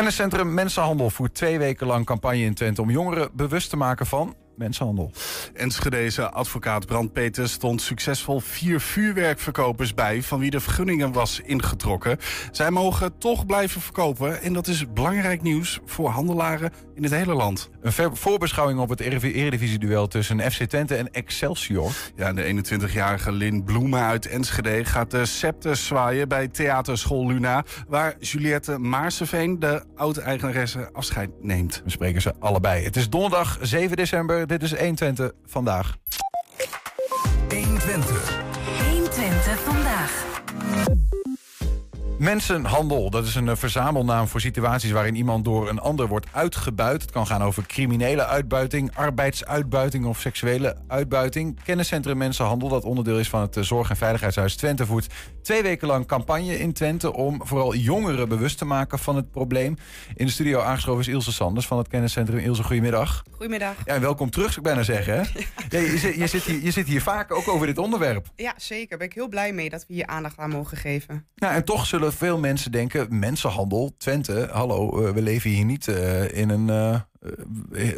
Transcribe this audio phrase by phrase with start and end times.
[0.00, 4.34] Kenniscentrum Mensenhandel voert twee weken lang campagne in Twente om jongeren bewust te maken van
[4.60, 5.10] mensenhandel.
[5.54, 10.22] Enschedeze advocaat Brand Peters stond succesvol vier vuurwerkverkopers bij...
[10.22, 12.18] van wie de vergunningen was ingetrokken.
[12.50, 17.34] Zij mogen toch blijven verkopen en dat is belangrijk nieuws voor handelaren in het hele
[17.34, 17.70] land.
[17.80, 21.92] Een voorbeschouwing op het Eredivisie-duel tussen FC Twente en Excelsior.
[22.16, 27.64] Ja, de 21-jarige Lin Bloemen uit Enschede gaat de scepter zwaaien bij Theaterschool Luna...
[27.88, 31.82] waar Juliette Maarseveen, de oud-eigenaresse, afscheid neemt.
[31.84, 32.84] We spreken ze allebei.
[32.84, 34.46] Het is donderdag 7 december.
[34.50, 35.96] Dit is 120 vandaag.
[37.48, 38.39] 120.
[42.20, 47.02] Mensenhandel, dat is een eh, verzamelnaam voor situaties waarin iemand door een ander wordt uitgebuit.
[47.02, 51.62] Het kan gaan over criminele uitbuiting, arbeidsuitbuiting of seksuele uitbuiting.
[51.64, 55.88] Kenniscentrum Mensenhandel, dat onderdeel is van het eh, Zorg- en Veiligheidshuis Twente, voert twee weken
[55.88, 59.76] lang campagne in Twente om vooral jongeren bewust te maken van het probleem.
[60.14, 62.38] In de studio aangeschoven is Ilse Sanders van het kenniscentrum.
[62.38, 63.22] Ilse, goedemiddag.
[63.30, 63.74] Goedemiddag.
[63.84, 65.14] Ja, en welkom terug, zou ik bijna zeggen.
[65.14, 65.22] Hè?
[65.68, 68.26] Ja, je, zit, je, zit hier, je zit hier vaak ook over dit onderwerp.
[68.36, 68.88] Ja, zeker.
[68.88, 71.26] Daar ben ik heel blij mee dat we hier aandacht aan mogen geven.
[71.34, 75.86] Nou, en toch zullen veel mensen denken, mensenhandel, Twente, hallo, uh, we leven hier niet
[75.86, 77.02] uh, in een
[77.72, 77.96] uh,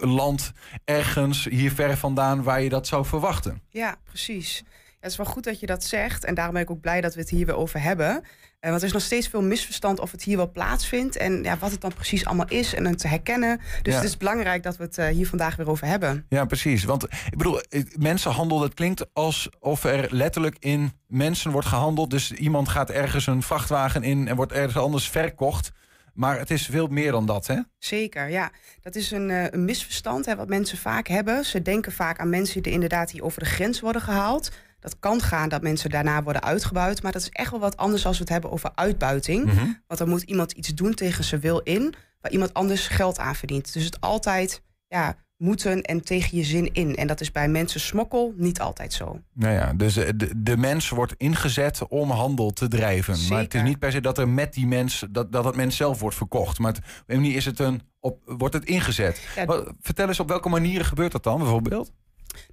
[0.00, 0.52] land
[0.84, 3.62] ergens hier ver vandaan waar je dat zou verwachten.
[3.68, 4.64] Ja, precies.
[5.00, 7.14] Het is wel goed dat je dat zegt en daarom ben ik ook blij dat
[7.14, 8.24] we het hier weer over hebben.
[8.60, 11.70] Want er is nog steeds veel misverstand of het hier wel plaatsvindt en ja, wat
[11.70, 13.60] het dan precies allemaal is en het te herkennen.
[13.82, 14.00] Dus ja.
[14.00, 16.26] het is belangrijk dat we het hier vandaag weer over hebben.
[16.28, 16.84] Ja, precies.
[16.84, 17.60] Want ik bedoel,
[17.98, 22.10] mensenhandel, dat klinkt alsof er letterlijk in mensen wordt gehandeld.
[22.10, 25.72] Dus iemand gaat ergens een vrachtwagen in en wordt ergens anders verkocht.
[26.18, 27.60] Maar het is veel meer dan dat, hè?
[27.78, 28.50] Zeker, ja.
[28.80, 31.44] Dat is een, uh, een misverstand hè, wat mensen vaak hebben.
[31.44, 34.50] Ze denken vaak aan mensen die inderdaad hier over de grens worden gehaald.
[34.80, 37.02] Dat kan gaan dat mensen daarna worden uitgebuit.
[37.02, 39.44] Maar dat is echt wel wat anders als we het hebben over uitbuiting.
[39.44, 39.54] Mhm.
[39.54, 39.82] Mm -hmm.
[39.86, 41.94] Want dan moet iemand iets doen tegen zijn wil in...
[42.20, 43.72] waar iemand anders geld aan verdient.
[43.72, 46.96] Dus het altijd ja, moeten en tegen je zin in.
[46.96, 49.20] En dat is bij mensen smokkel niet altijd zo.
[49.34, 53.16] Nou ja, dus de, de mens wordt ingezet om handel te drijven.
[53.16, 53.34] Zeker.
[53.34, 55.04] Maar het is niet per se dat er met die mens...
[55.10, 56.58] dat, dat het mens zelf wordt verkocht.
[56.58, 59.28] Maar het, op een manier is het een, op, wordt het ingezet.
[59.36, 61.92] Ja, Wat, vertel eens op welke manieren gebeurt dat dan bijvoorbeeld?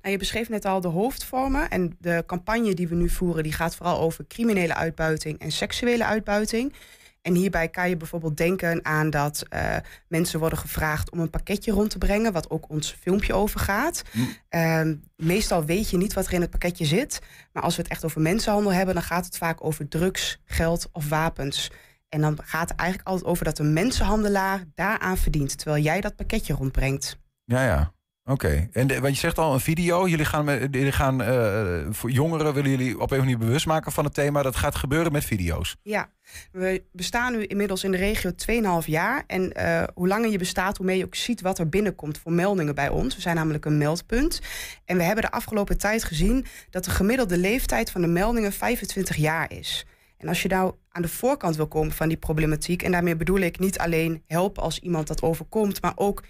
[0.02, 1.70] Nou, je beschreef net al de hoofdvormen.
[1.70, 3.44] En de campagne die we nu voeren...
[3.44, 6.74] die gaat vooral over criminele uitbuiting en seksuele uitbuiting.
[7.26, 9.76] En hierbij kan je bijvoorbeeld denken aan dat uh,
[10.08, 14.02] mensen worden gevraagd om een pakketje rond te brengen, wat ook ons filmpje over gaat.
[14.12, 14.28] Mm.
[14.50, 14.82] Uh,
[15.16, 17.22] meestal weet je niet wat er in het pakketje zit.
[17.52, 20.90] Maar als we het echt over mensenhandel hebben, dan gaat het vaak over drugs, geld
[20.92, 21.72] of wapens.
[22.10, 26.16] En dan gaat het eigenlijk altijd over dat een mensenhandelaar daaraan verdient, terwijl jij dat
[26.16, 27.18] pakketje rondbrengt.
[27.44, 27.94] Ja, ja.
[28.28, 30.08] Oké, en want je zegt al een video.
[30.08, 34.04] Jullie gaan, jullie gaan uh, voor jongeren willen jullie op een manier bewust maken van
[34.04, 34.42] het thema.
[34.42, 35.76] Dat gaat gebeuren met video's.
[35.82, 36.10] Ja,
[36.52, 38.32] we bestaan nu inmiddels in de regio
[38.82, 39.24] 2,5 jaar.
[39.28, 42.32] En uh, hoe langer je bestaat, hoe meer je ook ziet wat er binnenkomt voor
[42.32, 43.16] meldingen bij ons.
[43.16, 44.42] We zijn namelijk een meldpunt.
[44.86, 49.16] En we hebben de afgelopen tijd gezien dat de gemiddelde leeftijd van de meldingen 25
[49.16, 49.86] jaar is.
[50.18, 53.40] En als je nou aan de voorkant wil komen van die problematiek, en daarmee bedoel
[53.40, 56.24] ik niet alleen helpen als iemand dat overkomt, maar ook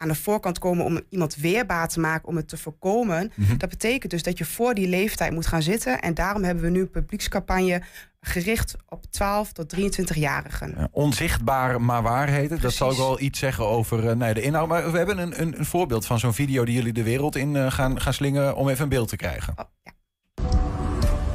[0.00, 3.32] aan de voorkant komen om iemand weerbaar te maken om het te voorkomen.
[3.34, 3.56] Mhm.
[3.56, 6.00] Dat betekent dus dat je voor die leeftijd moet gaan zitten.
[6.00, 7.82] En daarom hebben we nu een publiekscampagne
[8.20, 10.74] gericht op 12 tot 23-jarigen.
[10.76, 12.60] Ja, onzichtbaar maar waarheden.
[12.60, 14.68] Dat zal ook wel iets zeggen over uh, nee, de inhoud.
[14.68, 17.54] Maar we hebben een, een, een voorbeeld van zo'n video die jullie de wereld in
[17.54, 19.52] uh, gaan, gaan slingen om even een beeld te krijgen.
[19.56, 19.92] Oh, ja.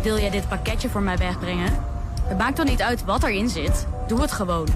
[0.04, 1.74] Wil jij dit pakketje voor mij wegbrengen?
[2.22, 3.88] Het maakt dan niet uit wat erin zit.
[4.08, 4.68] Doe het gewoon.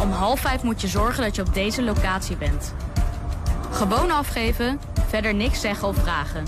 [0.00, 2.74] Om half vijf moet je zorgen dat je op deze locatie bent.
[3.70, 6.44] Gewoon afgeven, verder niks zeggen of vragen.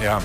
[0.00, 0.20] Ja.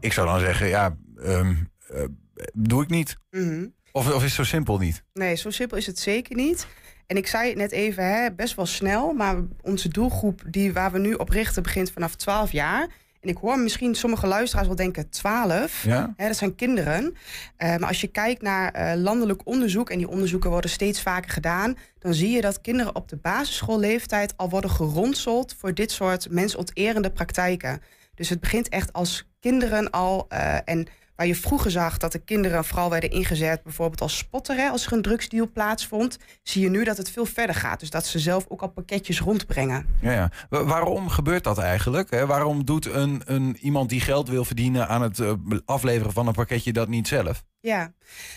[0.00, 2.04] Ik zou dan zeggen, ja, um, uh,
[2.52, 3.16] doe ik niet.
[3.30, 3.74] Mm -hmm.
[3.92, 5.02] Of, of is het zo simpel niet?
[5.12, 6.66] Nee, zo simpel is het zeker niet.
[7.06, 10.92] En ik zei het net even, hè, best wel snel, maar onze doelgroep die, waar
[10.92, 12.88] we nu op richten begint vanaf 12 jaar.
[13.20, 15.82] En ik hoor misschien sommige luisteraars wel denken 12.
[15.82, 16.14] Ja?
[16.16, 17.04] Hè, dat zijn kinderen.
[17.04, 21.30] Uh, maar als je kijkt naar uh, landelijk onderzoek, en die onderzoeken worden steeds vaker
[21.30, 26.30] gedaan, dan zie je dat kinderen op de basisschoolleeftijd al worden geronseld voor dit soort
[26.30, 27.82] mensonterende praktijken.
[28.14, 30.26] Dus het begint echt als kinderen al.
[30.32, 34.56] Uh, en Waar je vroeger zag dat de kinderen vooral werden ingezet, bijvoorbeeld als spotter,
[34.56, 37.80] hè, als er een drugsdeal plaatsvond, zie je nu dat het veel verder gaat.
[37.80, 39.86] Dus dat ze zelf ook al pakketjes rondbrengen.
[40.00, 40.30] Ja, ja.
[40.48, 42.10] Waarom gebeurt dat eigenlijk?
[42.10, 42.26] Hè?
[42.26, 45.32] Waarom doet een, een, iemand die geld wil verdienen aan het uh,
[45.64, 47.44] afleveren van een pakketje dat niet zelf?
[47.60, 47.92] Ja,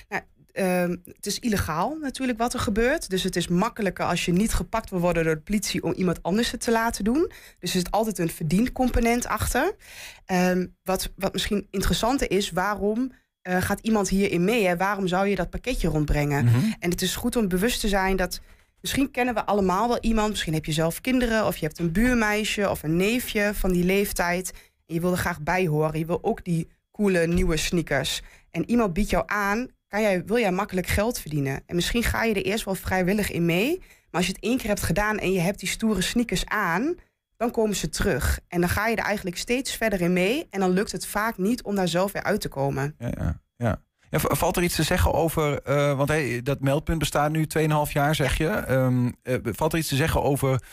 [0.10, 0.22] nou,
[0.52, 3.10] ehm, het is illegaal natuurlijk wat er gebeurt.
[3.10, 6.24] Dus het is makkelijker als je niet gepakt wil worden door de politie om iemand
[6.24, 7.32] anders het te laten doen.
[7.60, 9.76] Dus er zit altijd een verdiendcomponent achter.
[10.26, 13.12] Ehm, wat, wat misschien interessanter is, waarom
[13.42, 14.66] eh, gaat iemand hierin mee?
[14.66, 14.78] Hè?
[14.78, 16.46] Waarom zou je dat pakketje rondbrengen?
[16.46, 16.58] Mhm.
[16.80, 18.40] En het is goed om bewust te zijn dat.
[18.82, 20.30] Misschien kennen we allemaal wel iemand.
[20.30, 21.46] Misschien heb je zelf kinderen.
[21.46, 24.52] Of je hebt een buurmeisje of een neefje van die leeftijd.
[24.86, 26.00] En je wil er graag bij horen.
[26.00, 28.22] Je wil ook die coole nieuwe sneakers.
[28.52, 29.68] En iemand biedt jou aan.
[29.90, 31.62] Jij, wil jij makkelijk geld verdienen?
[31.66, 33.78] En misschien ga je er eerst wel vrijwillig in mee.
[33.80, 36.96] Maar als je het één keer hebt gedaan en je hebt die stoere sneakers aan.
[37.38, 38.40] Dan komen ze terug.
[38.48, 40.48] En dan ga je er eigenlijk steeds verder in mee.
[40.50, 42.96] En dan lukt het vaak niet om daar zelf weer uit te komen.
[42.98, 43.82] Ja, ja, ja.
[44.10, 47.92] Ja, valt er iets te zeggen over, eh, want hey, dat meldpunt bestaat nu 2,5
[47.92, 48.48] jaar, zeg je.
[48.48, 50.64] Ehm, eh, valt er iets te zeggen over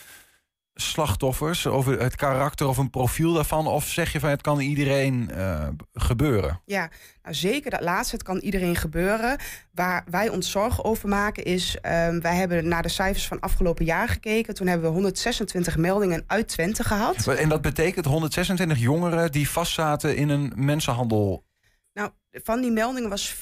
[0.77, 3.67] slachtoffers, over het karakter of een profiel daarvan?
[3.67, 6.61] Of zeg je van het kan iedereen eh, gebeuren?
[6.65, 6.91] Ja,
[7.23, 8.15] nou zeker dat laatste.
[8.15, 9.39] Het kan iedereen gebeuren.
[9.75, 11.77] Waar wij ons zorgen over maken is...
[11.81, 14.55] ehm, wij hebben naar de cijfers van afgelopen jaar gekeken.
[14.55, 17.27] Toen hebben we 126 meldingen uit Twente gehad.
[17.27, 21.45] En dat betekent 126 jongeren die vastzaten in een mensenhandel.
[21.93, 23.39] Nou, van die meldingen was 40%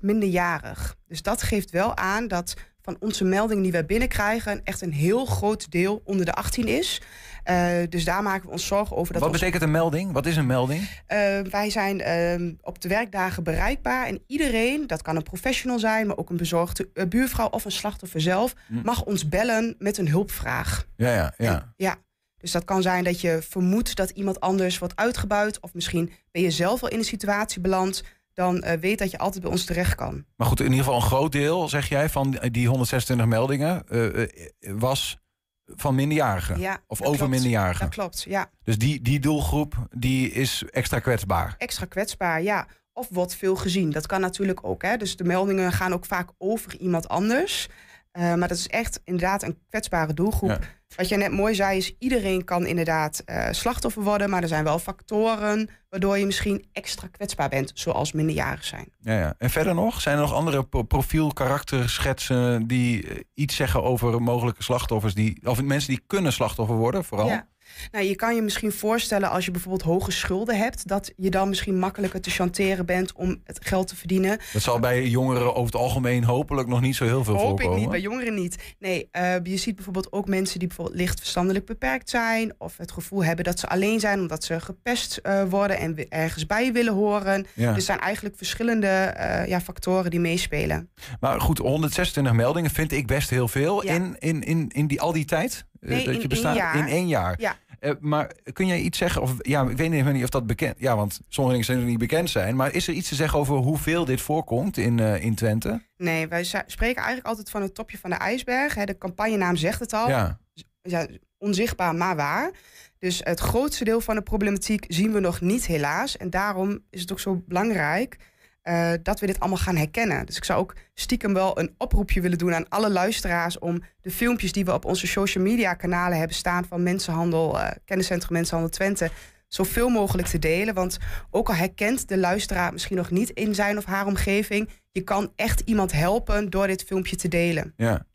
[0.00, 0.96] minderjarig.
[1.06, 2.54] Dus dat geeft wel aan dat
[2.86, 4.60] van onze meldingen die wij binnenkrijgen...
[4.64, 7.00] echt een heel groot deel onder de 18 is.
[7.44, 9.12] Eh, dus daar maken we ons zorgen over.
[9.12, 10.12] Dat Wat ons- betekent een melding?
[10.12, 10.88] Wat is een melding?
[11.06, 11.18] Eh,
[11.50, 14.06] wij zijn ehm, op de werkdagen bereikbaar.
[14.06, 17.70] En iedereen, dat kan een professional zijn, maar ook een bezorgde eh, buurvrouw of een
[17.72, 18.80] slachtoffer zelf, Hm.
[18.82, 20.86] mag ons bellen met een hulpvraag.
[20.96, 21.52] Ja, ja, ja.
[21.54, 21.96] En- ja.
[22.38, 25.60] Dus dat kan zijn dat je vermoedt dat iemand anders wordt uitgebuit.
[25.60, 28.02] Of misschien ben je zelf al in een situatie beland.
[28.36, 30.24] Dan eh, weet dat je altijd bij ons terecht kan.
[30.36, 34.22] Maar goed, in ieder geval een groot deel, zeg jij, van die 126 meldingen eh,
[34.22, 34.28] eh,
[34.60, 35.18] was
[35.64, 36.58] van minderjarigen.
[36.60, 37.30] Ja, of over klopt.
[37.30, 37.84] minderjarigen.
[37.84, 38.50] Dat klopt, ja.
[38.62, 41.54] Dus die, die doelgroep die is extra kwetsbaar.
[41.58, 42.66] Extra kwetsbaar, ja.
[42.92, 43.90] Of wordt veel gezien.
[43.90, 44.82] Dat kan natuurlijk ook.
[44.82, 44.96] Hè.
[44.96, 47.68] Dus de meldingen gaan ook vaak over iemand anders.
[48.16, 50.50] Eh, maar dat is echt inderdaad een kwetsbare doelgroep.
[50.50, 50.58] Ja.
[50.96, 54.30] Wat je net mooi zei is, iedereen kan inderdaad eh, slachtoffer worden.
[54.30, 57.70] Maar er zijn wel factoren waardoor je misschien extra kwetsbaar bent.
[57.74, 58.88] Zoals minderjarig zijn.
[59.00, 59.34] Ja, ja.
[59.38, 60.00] En verder nog?
[60.00, 65.14] Zijn er nog andere pro- profiel, karakterschetsen die eh, iets zeggen over mogelijke slachtoffers?
[65.14, 67.26] Die, of mensen die kunnen slachtoffer worden, vooral?
[67.28, 67.46] Ja.
[67.92, 70.88] Nou, je kan je misschien voorstellen als je bijvoorbeeld hoge schulden hebt...
[70.88, 74.38] dat je dan misschien makkelijker te chanteren bent om het geld te verdienen.
[74.52, 77.72] Dat zal bij jongeren over het algemeen hopelijk nog niet zo heel veel Hoop voorkomen.
[77.72, 78.56] ik niet, bij jongeren niet.
[78.78, 82.54] Nee, eh, je ziet bijvoorbeeld ook mensen die bijvoorbeeld licht verstandelijk beperkt zijn...
[82.58, 85.78] of het gevoel hebben dat ze alleen zijn omdat ze gepest eh, worden...
[85.78, 87.46] en ergens bij willen horen.
[87.54, 87.66] Ja.
[87.66, 90.90] Dus er zijn eigenlijk verschillende eh, ja, factoren die meespelen.
[91.20, 93.94] Maar goed, 126 meldingen vind ik best heel veel Ja.
[93.94, 96.56] in, in, in, in die, al die tijd eh, Nee, dat in je één bestaat.
[96.56, 96.76] jaar.
[96.76, 97.34] In één jaar.
[97.40, 97.56] Ja.
[97.78, 100.96] Eh, maar kun jij iets zeggen, of ja, ik weet niet of dat bekend Ja,
[100.96, 102.56] want sommige dingen zijn er niet bekend zijn.
[102.56, 105.82] Maar is er iets te zeggen over hoeveel dit voorkomt in, eh, in Twente?
[105.96, 108.74] Nee, wij spreken eigenlijk altijd van het topje van de ijsberg.
[108.74, 108.84] Hè.
[108.84, 110.08] De campagnenaam zegt het al.
[110.08, 110.38] Ja.
[110.82, 111.06] ja,
[111.38, 112.50] onzichtbaar, maar waar.
[112.98, 116.16] Dus het grootste deel van de problematiek zien we nog niet, helaas.
[116.16, 118.16] En daarom is het ook zo belangrijk
[118.66, 120.26] eh, dat we dit allemaal gaan herkennen.
[120.26, 124.10] Dus ik zou ook stiekem wel een oproepje willen doen aan alle luisteraars om de
[124.10, 128.72] filmpjes die we op onze social media kanalen hebben staan van Mensenhandel, eh Kenniscentrum Mensenhandel
[128.74, 129.10] Twente,
[129.48, 130.74] zoveel mogelijk te delen.
[130.74, 130.98] Want
[131.30, 135.32] ook al herkent de luisteraar misschien nog niet in zijn of haar omgeving, je kan
[135.36, 137.72] echt iemand helpen door dit filmpje te delen.
[137.76, 138.06] Ja.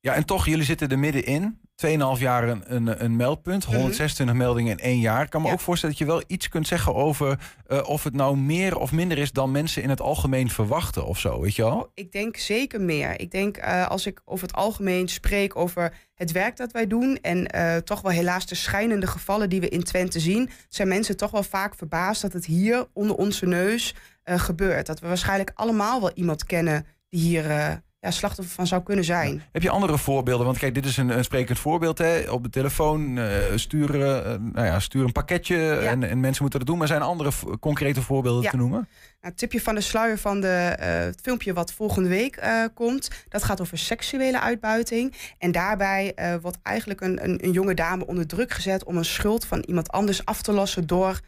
[0.00, 1.58] ja, en toch, jullie zitten er middenin.
[1.86, 5.22] 2,5 jaar een, een, een meldpunt, 126 meldingen in één jaar.
[5.22, 5.54] Ik kan me Mhm.
[5.54, 5.60] Ja.
[5.60, 8.92] ook voorstellen dat je wel iets kunt zeggen over eh, of het nou meer of
[8.92, 11.90] minder is dan mensen in het algemeen verwachten of zo, weet je wel?
[11.94, 13.20] Ik denk zeker meer.
[13.20, 17.18] Ik denk eh, als ik over het algemeen spreek over het werk dat wij doen
[17.22, 21.16] en eh, toch wel helaas de schijnende gevallen die we in Twente zien, zijn mensen
[21.16, 24.86] toch wel vaak verbaasd dat het hier onder onze neus gebeurt.
[24.86, 29.42] Dat we waarschijnlijk allemaal wel iemand kennen die hier ja, slachtoffer van zou kunnen zijn.
[29.52, 30.46] Heb je andere voorbeelden?
[30.46, 31.98] Want kijk, dit is een, een sprekend voorbeeld.
[31.98, 32.30] Hè?
[32.30, 36.58] Op de telefoon eh, sturen, eh, nou ja, stuur een pakketje en, en mensen moeten
[36.58, 36.78] dat doen.
[36.78, 37.30] Maar zijn er andere
[37.60, 38.88] concrete voorbeelden te noemen?
[39.20, 42.42] Nou, tipje van de sluier van de, eh, het filmpje wat volgende week
[42.74, 45.14] komt, dat gaat over seksuele uitbuiting.
[45.38, 49.44] En daarbij wordt eigenlijk een, een, een jonge dame onder druk gezet om een schuld
[49.44, 51.20] van iemand anders af te lossen door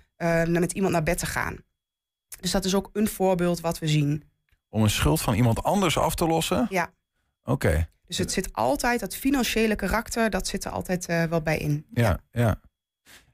[0.49, 1.57] met iemand naar bed te gaan.
[2.41, 4.23] Dus dat is ook een voorbeeld wat we zien.
[4.77, 6.67] Om een schuld van iemand anders af te lossen?
[6.71, 6.91] Ja.
[7.45, 11.59] Oké, Dus het zit altijd, dat financiële karakter, dat zit er altijd eh, wel bij
[11.59, 11.87] in.
[11.93, 12.61] ja, ja,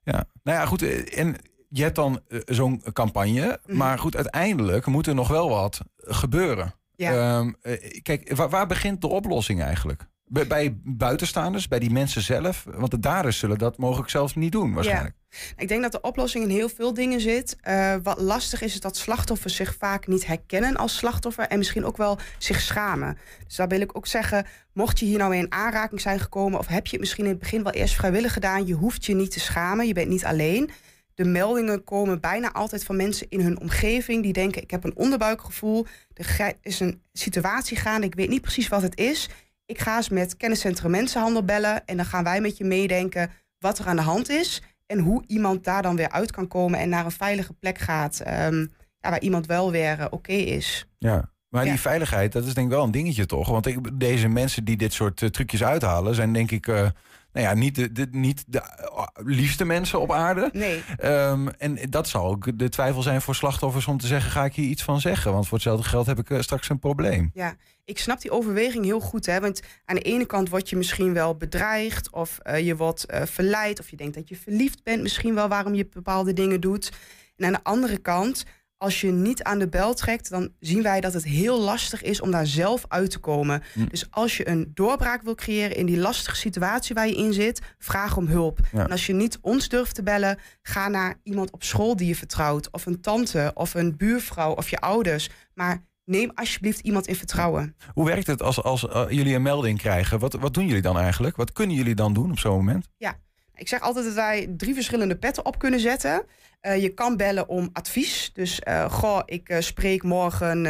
[0.03, 0.25] ja.
[0.43, 0.83] Nou ja, goed.
[0.83, 1.37] eh, En
[1.69, 3.61] je hebt dan eh, zo'n campagne.
[3.67, 3.77] Mhm.
[3.77, 6.75] Maar goed, uiteindelijk moet er nog wel wat gebeuren.
[6.97, 7.13] Ja.
[7.39, 10.07] Ehm, eh, kijk, waar, waar begint de oplossing eigenlijk?
[10.33, 12.65] Bij, bij buitenstaanders, bij die mensen zelf?
[12.67, 15.15] Want de daders zullen dat mogelijk zelfs niet doen, waarschijnlijk.
[15.57, 17.57] Ik denk dat de oplossing in heel veel dingen zit.
[17.69, 21.85] Uh, wat lastig is, is dat slachtoffers zich vaak niet herkennen als slachtoffer en misschien
[21.85, 23.19] ook wel zich schamen.
[23.47, 26.67] Dus daar wil ik ook zeggen, mocht je hier nou in aanraking zijn gekomen of
[26.67, 29.31] heb je het misschien in het begin wel eerst vrijwillig gedaan, je hoeft je niet
[29.31, 30.71] te schamen, je bent niet alleen.
[31.15, 34.97] De meldingen komen bijna altijd van mensen in hun omgeving die denken: ik heb een
[34.97, 39.29] onderbuikgevoel, er is een situatie gaande, ik weet niet precies wat het is.
[39.67, 43.79] Ik ga eens met kenniscentrum Mensenhandel bellen en dan gaan wij met je meedenken wat
[43.79, 46.89] er aan de hand is en hoe iemand daar dan weer uit kan komen en
[46.89, 50.87] naar een veilige plek gaat um, ja, waar iemand wel weer uh, oké is.
[50.99, 51.31] Ja.
[51.49, 53.49] Maar die veiligheid, dat is denk ik wel een dingetje toch?
[53.49, 56.89] Want ik, deze mensen die dit soort uh, trucjes uithalen, zijn denk ik uh,
[57.33, 60.51] nou ja, niet de, de, niet de uh, liefste mensen op aarde.
[60.53, 60.83] Nee.
[61.05, 64.55] Um, en dat zal ook de twijfel zijn voor slachtoffers om te zeggen: ga ik
[64.55, 65.33] hier iets van zeggen?
[65.33, 67.31] Want voor hetzelfde geld heb ik uh, straks een probleem.
[67.35, 69.27] Ja, ik snap die overweging heel goed.
[69.27, 69.41] Hè?
[69.41, 73.81] Want aan de ene kant word je misschien wel bedreigd, of uh, je wordt verleid,
[73.81, 76.93] of je denkt dat je verliefd bent, misschien wel waarom je bepaalde dingen doet.
[77.37, 78.45] En aan de andere kant
[78.83, 82.21] als je niet aan de bel trekt, dan zien wij dat het heel lastig is
[82.21, 83.63] om daar zelf uit te komen.
[83.73, 83.87] Hm.
[83.87, 87.61] Dus als je een doorbraak wil creëren in die lastige situatie waar je in zit,
[87.79, 88.59] vraag om hulp.
[88.73, 92.17] En als je niet ons durft te bellen, ga naar iemand op school die je
[92.17, 95.31] vertrouwt, of een tante, of een buurvrouw, of je ouders.
[95.55, 97.77] Maar neem alsjeblieft iemand in vertrouwen.
[97.95, 100.19] Hoe werkt het als, als uh, jullie een melding krijgen?
[100.19, 101.37] Wat, wat doen jullie dan eigenlijk?
[101.37, 102.89] Wat kunnen jullie dan doen op zo'n moment?
[102.97, 103.19] Ja,
[103.55, 106.23] ik zeg altijd dat wij drie verschillende petten op kunnen zetten.
[106.63, 108.31] Uh, je kan bellen om advies.
[108.33, 110.63] Dus uh, goh, ik uh, spreek morgen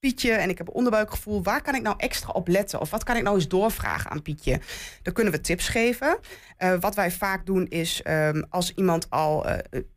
[0.00, 1.42] Pietje en ik heb een onderbuikgevoel.
[1.42, 2.80] Waar kan ik nou extra op letten?
[2.80, 4.60] Of wat kan ik nou eens doorvragen aan Pietje?
[5.02, 6.18] Dan kunnen we tips geven.
[6.80, 9.46] wat wij vaak doen is um, als iemand al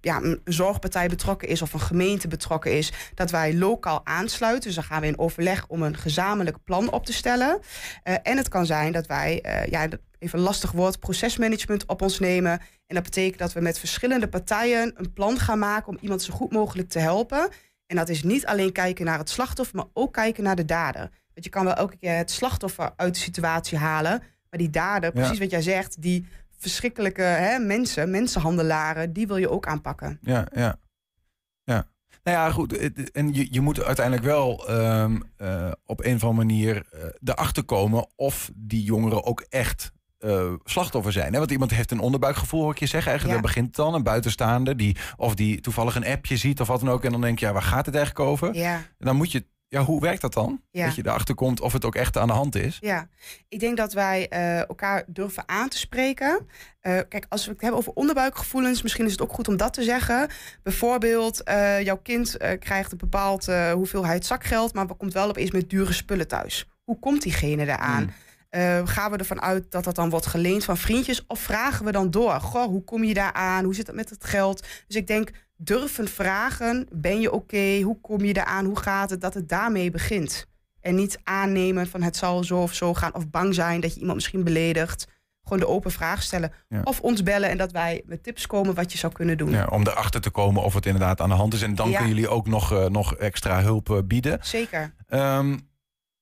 [0.02, 4.64] ja, een zorgpartij betrokken is of een gemeente betrokken is, dat wij lokaal aansluiten.
[4.64, 7.60] Dus dan gaan we in overleg om een gezamenlijk plan op te stellen.
[8.04, 9.88] en het kan zijn dat wij ja,
[10.22, 12.52] even een lastig woord, procesmanagement op ons nemen.
[12.88, 16.34] En dat betekent dat we met verschillende partijen een plan gaan maken om iemand zo
[16.34, 17.50] goed mogelijk te helpen.
[17.86, 21.02] En dat is niet alleen kijken naar het slachtoffer, maar ook kijken naar de dader.
[21.34, 24.20] Want je kan wel elke keer het slachtoffer uit de situatie halen.
[24.50, 29.50] Maar die dader, precies wat jij zegt, die verschrikkelijke hè, mensen, mensenhandelaren, die wil je
[29.50, 30.20] ook aanpakken.
[30.22, 30.80] Ja, ja.
[31.64, 31.88] Ja.
[32.24, 32.92] Nou ja, goed.
[33.12, 37.64] En je, je moet uiteindelijk wel um, uh, op een of andere manier uh, erachter
[37.64, 41.32] komen of die jongeren ook echt uh, slachtoffer zijn.
[41.34, 41.40] Hè?
[41.40, 43.10] Want iemand heeft een onderbuikgevoel, hoor ik je zeggen.
[43.12, 43.48] Eigenlijk ja.
[43.48, 47.04] begint dan een buitenstaande die of die toevallig een appje ziet of wat dan ook.
[47.04, 48.56] En dan denk je, ja, waar gaat het eigenlijk over?
[48.56, 48.76] Ja.
[48.76, 50.62] En dan moet je ja, hoe werkt dat dan?
[50.72, 50.86] Ja.
[50.86, 52.78] Dat je erachter komt of het ook echt aan de hand is?
[52.80, 53.08] Ja,
[53.50, 56.48] ik denk dat wij uh, elkaar durven aan te spreken.
[56.82, 59.74] Uh, kijk, als we het hebben over onderbuikgevoelens, misschien is het ook goed om dat
[59.74, 60.30] te zeggen.
[60.64, 61.42] Bijvoorbeeld,
[61.84, 66.70] jouw kind krijgt een bepaald hoeveelheid zakgeld, maar komt wel opeens met dure spullen thuis.
[66.84, 68.04] Hoe komt diegene eraan?
[68.04, 68.14] Hmm.
[68.56, 71.26] Uh, gaan we ervan uit dat dat dan wordt geleend van vriendjes?
[71.28, 72.32] Of vragen we dan door?
[72.32, 73.64] Goh, hoe kom je daar aan?
[73.64, 74.68] Hoe zit het met het geld?
[74.88, 76.88] Dus ik denk, durven vragen.
[76.92, 77.56] Ben je oké?
[77.56, 77.82] Okay?
[77.82, 78.66] Hoe kom je daar aan?
[78.66, 79.22] Hoe gaat het?
[79.22, 80.48] Dat het daarmee begint.
[80.82, 83.16] En niet aannemen van het zal zo of zo gaan.
[83.16, 85.08] Of bang zijn dat je iemand misschien beledigt.
[85.44, 86.54] Gewoon de open vraag stellen.
[86.70, 86.82] Ja.
[86.84, 89.52] Of ons bellen en dat wij met tips komen wat je zou kunnen doen.
[89.52, 91.62] Ja, om erachter te komen of het inderdaad aan de hand is.
[91.62, 91.98] En dan ja.
[91.98, 94.40] kunnen jullie ook nog, uh, nog extra hulp uh, bieden.
[94.42, 94.94] Zeker.
[95.10, 95.70] Um,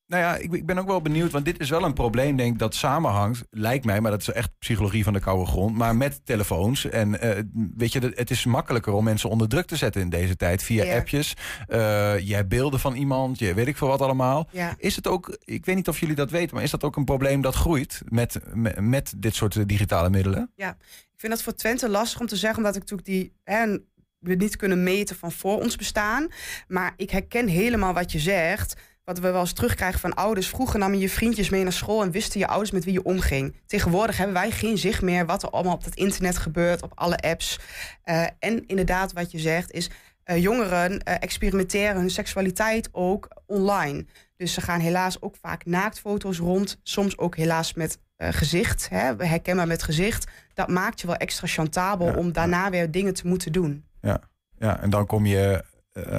[0.09, 2.53] nou ja, ik, ik, ben ook wel benieuwd, want dit is wel een probleem, denk
[2.53, 5.95] ik, dat samenhangt, lijkt mij, maar dat is echt psychologie van de koude grond, maar
[5.95, 6.85] met telefoons.
[6.85, 7.29] En uh,
[7.75, 10.83] weet je, het is makkelijker om mensen onder druk te zetten in deze tijd via
[10.83, 10.97] ja.
[10.97, 11.33] appjes.
[11.67, 11.77] Uh,
[12.19, 14.49] je hebt beelden van iemand, je weet ik veel wat allemaal.
[14.51, 14.75] Ja.
[14.77, 17.05] Is het ook, ik weet niet of jullie dat weten, maar is dat ook een
[17.05, 20.51] probleem dat groeit met, met, met dit soort digitale middelen?
[20.55, 23.33] Ja, ik vind dat voor Twente lastig om te zeggen, omdat ik natuurlijk die.
[23.43, 23.77] Hè,
[24.19, 26.27] we niet kunnen meten van voor ons bestaan.
[26.67, 28.75] Maar ik herken helemaal wat je zegt
[29.09, 30.47] wat we wel eens terugkrijgen van ouders.
[30.47, 33.55] Vroeger namen je vriendjes mee naar school en wisten je ouders met wie je omging.
[33.65, 37.17] Tegenwoordig hebben wij geen zicht meer wat er allemaal op het internet gebeurt, op alle
[37.17, 37.59] apps.
[38.05, 39.89] Uh, en inderdaad, wat je zegt, is
[40.25, 44.05] uh, jongeren uh, experimenteren hun seksualiteit ook online.
[44.37, 46.79] Dus ze gaan helaas ook vaak naaktfoto's rond.
[46.83, 50.31] Soms ook helaas met gezicht, hè, herkenbaar met gezicht.
[50.53, 52.69] Dat maakt je wel extra chantabel ja, om daarna ja.
[52.69, 53.85] weer dingen te moeten doen.
[54.01, 54.21] Ja,
[54.57, 55.63] ja en dan kom je,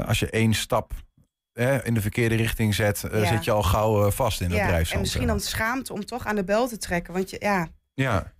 [0.06, 0.92] als je één stap
[1.82, 3.28] in de verkeerde richting zet, uh, ja.
[3.28, 4.94] zit je al gauw uh, vast in dat ja, drijfzand.
[4.94, 7.12] En misschien dan schaamte om toch aan de bel te trekken.
[7.14, 7.68] Want je, ja.
[7.94, 8.32] Ja.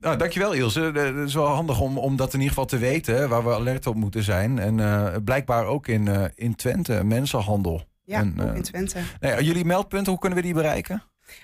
[0.00, 0.80] Nou, dankjewel Ilse.
[0.80, 3.86] Het is wel handig om, om dat in ieder geval te weten, waar we alert
[3.86, 4.58] op moeten zijn.
[4.58, 7.84] En uh, blijkbaar ook in, in Twente, mensenhandel.
[8.04, 8.98] Ja, en, ook in Twente.
[9.20, 11.02] Nee, jullie meldpunten, hoe kunnen we die bereiken?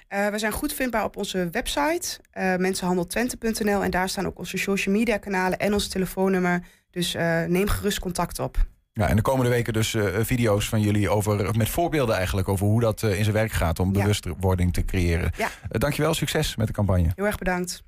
[0.08, 3.82] Uh, we zijn goed vindbaar op onze website, uh, mensenhandeltwente.nl.
[3.82, 6.66] En daar staan ook onze social media kanalen en ons telefoonnummer.
[6.90, 8.66] Dus uh, neem gerust contact op.
[9.00, 12.66] Ja, en de komende weken dus uh, video's van jullie over, met voorbeelden eigenlijk over
[12.66, 14.00] hoe dat uh, in zijn werk gaat om ja.
[14.00, 15.30] bewustwording te creëren.
[15.36, 15.46] Ja.
[15.46, 17.12] Uh, dankjewel, succes met de campagne.
[17.14, 17.82] Heel erg bedankt.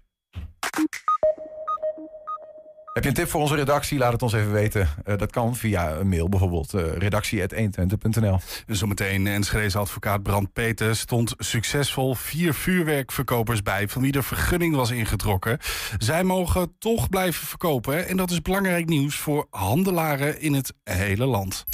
[2.96, 3.98] Heb je een tip voor onze redactie?
[3.98, 4.88] Laat het ons even weten.
[5.04, 6.74] Uh, dat kan via een mail bijvoorbeeld.
[6.74, 13.88] Uh, redactie.120.nl Zometeen Enschede's advocaat Brand Peters stond succesvol vier vuurwerkverkopers bij...
[13.88, 15.58] van wie de vergunning was ingetrokken.
[15.98, 18.08] Zij mogen toch blijven verkopen.
[18.08, 21.64] En dat is belangrijk nieuws voor handelaren in het hele land.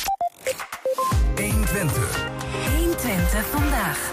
[1.37, 2.31] 120.
[2.77, 4.13] 120 vandaag.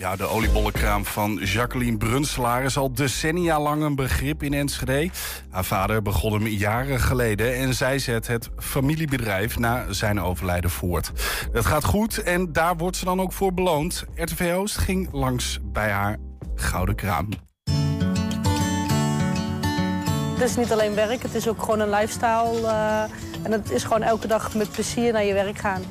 [0.00, 5.10] Ja, de oliebollenkraam van Jacqueline Brunselaar is al decennia lang een begrip in Enschede.
[5.50, 11.12] Haar vader begon hem jaren geleden en zij zet het familiebedrijf na zijn overlijden voort.
[11.52, 14.04] Het gaat goed en daar wordt ze dan ook voor beloond.
[14.14, 16.16] RTV Oost ging langs bij haar
[16.54, 17.28] gouden kraam.
[20.34, 22.60] Het is niet alleen werk, het is ook gewoon een lifestyle.
[22.60, 23.02] Uh,
[23.42, 25.82] en het is gewoon elke dag met plezier naar je werk gaan.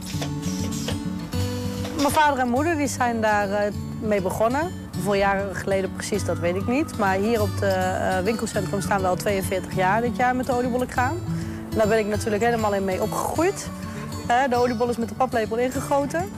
[1.98, 3.58] Mijn vader en moeder die zijn daar uh,
[4.02, 4.72] mee begonnen.
[4.94, 6.98] Hoeveel jaren geleden precies, dat weet ik niet.
[6.98, 10.54] Maar hier op het uh, winkelcentrum staan we al 42 jaar dit jaar met de
[10.54, 11.18] oliebollenkraam.
[11.72, 13.68] En daar ben ik natuurlijk helemaal in mee opgegroeid.
[14.50, 16.30] De oliebol is met de paplepel ingegoten.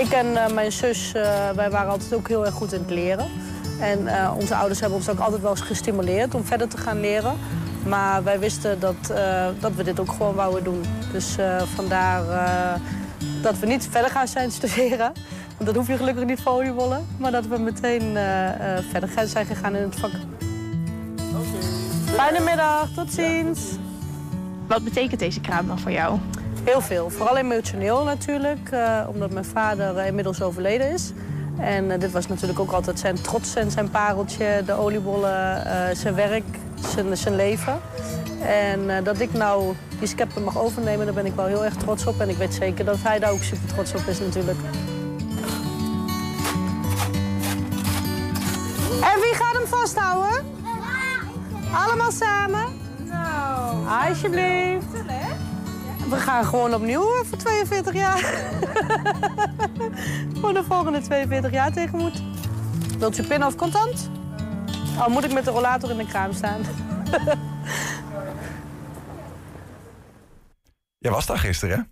[0.00, 1.12] Ik en mijn zus,
[1.54, 3.26] wij waren altijd ook heel erg goed in het leren.
[3.80, 7.34] En onze ouders hebben ons ook altijd wel eens gestimuleerd om verder te gaan leren.
[7.86, 9.12] Maar wij wisten dat,
[9.60, 10.84] dat we dit ook gewoon wouden doen.
[11.12, 11.36] Dus
[11.74, 12.24] vandaar
[13.42, 15.12] dat we niet verder gaan zijn studeren.
[15.56, 17.06] Want dat hoef je gelukkig niet voor oliebollen.
[17.16, 18.16] Maar dat we meteen
[18.90, 20.10] verder gaan zijn gegaan in het vak.
[21.30, 21.62] Okay.
[22.14, 23.60] Fijne middag, tot ziens.
[24.66, 26.18] Wat betekent deze kraam dan voor jou?
[26.64, 27.10] Heel veel.
[27.10, 28.70] Vooral emotioneel natuurlijk.
[29.08, 31.12] omdat mijn vader inmiddels overleden is.
[31.58, 34.62] En dit was natuurlijk ook altijd zijn trots en zijn pareltje.
[34.66, 35.62] De oliebollen,
[35.96, 36.44] zijn werk,
[36.86, 37.80] zijn, zijn leven.
[38.42, 41.74] En uh, dat ik nou die scepter mag overnemen, daar ben ik wel heel erg
[41.74, 42.20] trots op.
[42.20, 44.58] En ik weet zeker dat hij daar ook super trots op is natuurlijk.
[49.00, 50.44] En wie gaat hem vasthouden?
[51.72, 52.64] Allemaal samen?
[53.04, 53.86] Nou.
[54.08, 54.86] Alsjeblieft.
[56.08, 58.18] We gaan gewoon opnieuw voor 42 jaar.
[60.40, 62.22] voor de volgende 42 jaar tegemoet.
[62.98, 64.10] Wilt u pin of contant?
[64.98, 66.60] Oh, moet ik met de rollator in de kraam staan?
[70.98, 71.82] Jij was daar gisteren, hè?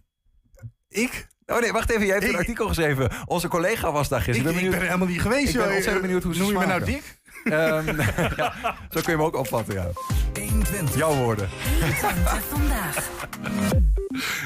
[0.88, 1.28] Ik?
[1.46, 2.06] Oh nee, wacht even.
[2.06, 2.32] Jij hebt ik...
[2.32, 3.10] een artikel geschreven.
[3.26, 4.52] Onze collega was daar gisteren.
[4.52, 5.48] Ik, ik ben, ben helemaal niet geweest.
[5.48, 7.19] Ik ben ontzettend benieuwd hoe ze Noem je me nou dik?
[7.44, 7.96] Um,
[8.36, 8.52] ja,
[8.90, 9.86] zo kun je hem ook opvatten, ja.
[10.34, 10.96] 120.
[10.96, 11.48] Jouw woorden.
[11.80, 13.08] 120 vandaag.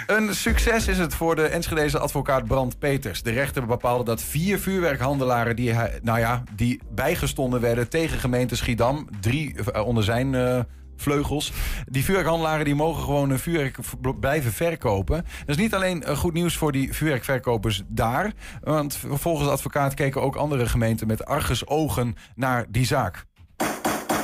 [0.06, 3.22] Een succes is het voor de Enschedeze advocaat Brand Peters.
[3.22, 9.08] De rechter bepaalde dat vier vuurwerkhandelaren die, nou ja, die bijgestonden werden tegen gemeente Schiedam,
[9.20, 10.60] drie uh, onder zijn uh,
[10.96, 11.52] vleugels.
[11.84, 13.78] Die vuurwerkhandelaren die mogen gewoon een vuurwerk
[14.20, 15.16] blijven verkopen.
[15.16, 18.32] Dat is niet alleen goed nieuws voor die vuurwerkverkopers daar.
[18.60, 23.24] Want volgens de advocaat keken ook andere gemeenten met argusogen naar die zaak.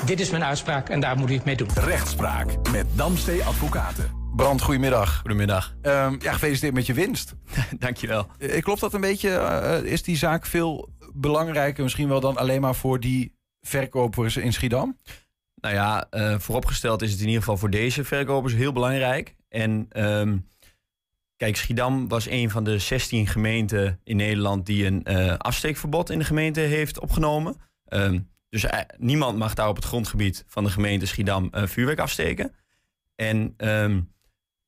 [0.04, 1.68] Dit is mijn uitspraak en daar moet het mee doen.
[1.74, 4.20] Rechtspraak met Damstee Advocaten.
[4.37, 5.18] Brand, goedemiddag.
[5.20, 5.74] Goedemiddag.
[5.83, 7.35] Um, ja, gefeliciteerd met je winst.
[7.78, 8.26] Dankjewel.
[8.38, 9.28] Uh, klopt dat een beetje?
[9.28, 14.52] Uh, is die zaak veel belangrijker misschien wel dan alleen maar voor die verkopers in
[14.52, 14.96] Schiedam?
[15.61, 19.35] Nou ja, uh, vooropgesteld is het in ieder geval voor deze verkopers heel belangrijk.
[19.49, 20.46] En um,
[21.37, 25.07] kijk, Schiedam was een van de 16 gemeenten in Nederland die een
[25.38, 27.57] afsteekverbod in de gemeente heeft opgenomen.
[27.88, 28.64] Um, dus
[28.96, 32.55] niemand mag daar op het grondgebied van de gemeente Schiedam vuurwerk afsteken.
[33.16, 34.12] En um,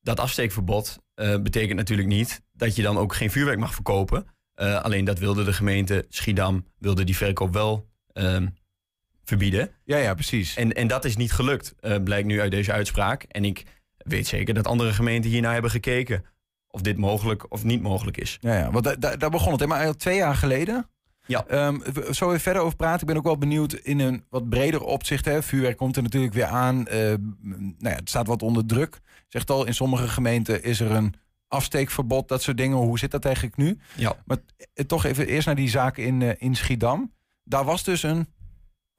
[0.00, 4.26] dat afsteekverbod uh, betekent natuurlijk niet dat je dan ook geen vuurwerk mag verkopen.
[4.56, 7.90] Uh, alleen dat wilde de gemeente Schiedam, wilde die verkoop wel
[9.24, 9.70] verbieden.
[9.84, 10.56] Ja, ja, precies.
[10.56, 13.22] En, en dat is niet gelukt, uh, blijkt nu uit deze uitspraak.
[13.22, 13.64] En ik
[13.96, 16.24] weet zeker dat andere gemeenten hiernaar hebben gekeken.
[16.68, 18.38] Of dit mogelijk of niet mogelijk is.
[18.40, 19.60] Ja, ja want da daar begon het.
[19.60, 19.66] Hè?
[19.66, 20.86] Maar twee jaar geleden
[21.26, 21.66] ja.
[21.66, 21.82] Um,
[22.12, 23.00] zo even verder over praten.
[23.00, 25.24] Ik ben ook wel benieuwd in een wat breder opzicht.
[25.24, 25.42] Hè.
[25.42, 26.78] Vuurwerk komt er natuurlijk weer aan.
[26.78, 26.84] Uh,
[27.40, 29.00] nou ja, het staat wat onder druk.
[29.28, 31.14] Zegt al, in sommige gemeenten is er een
[31.48, 32.76] afsteekverbod, dat soort dingen.
[32.76, 33.78] Hoe zit dat eigenlijk nu?
[33.94, 34.16] Ja.
[34.24, 34.38] Maar
[34.86, 37.12] toch even eerst naar die zaak in, uh, in Schiedam.
[37.44, 38.26] Daar was dus een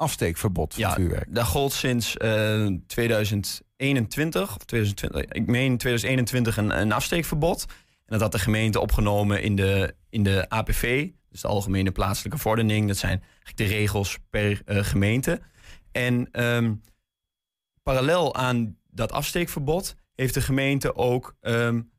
[0.03, 1.35] afsteekverbod ja, voor vuurwerk.
[1.35, 7.65] Daar gold sinds uh, 2021, of 2020, ik meen 2021 een, een afsteekverbod.
[8.05, 12.37] En dat had de gemeente opgenomen in de, in de APV, dus de Algemene Plaatselijke
[12.37, 12.87] Verordening.
[12.87, 15.41] Dat zijn eigenlijk de regels per uh, gemeente.
[15.91, 16.81] En um,
[17.83, 21.91] parallel aan dat afsteekverbod heeft de gemeente ook um,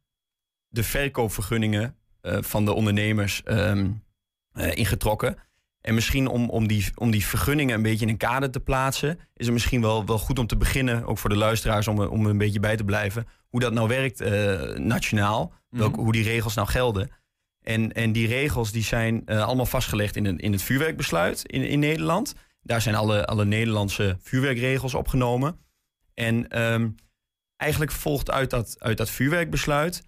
[0.68, 4.02] de verkoopvergunningen uh, van de ondernemers um,
[4.52, 5.36] uh, ingetrokken.
[5.84, 9.18] En misschien om, om, die, om die vergunningen een beetje in een kader te plaatsen,
[9.34, 12.26] is het misschien wel, wel goed om te beginnen, ook voor de luisteraars, om, om
[12.26, 16.54] een beetje bij te blijven, hoe dat nou werkt eh, nationaal, welke, hoe die regels
[16.54, 17.10] nou gelden.
[17.62, 21.62] En, en die regels die zijn eh, allemaal vastgelegd in, het- in het vuurwerkbesluit in,
[21.68, 22.34] in Nederland.
[22.62, 25.58] Daar zijn alle, alle Nederlandse vuurwerkregels opgenomen.
[26.14, 26.88] En ehm,
[27.56, 30.02] eigenlijk volgt uit dat, uit dat vuurwerkbesluit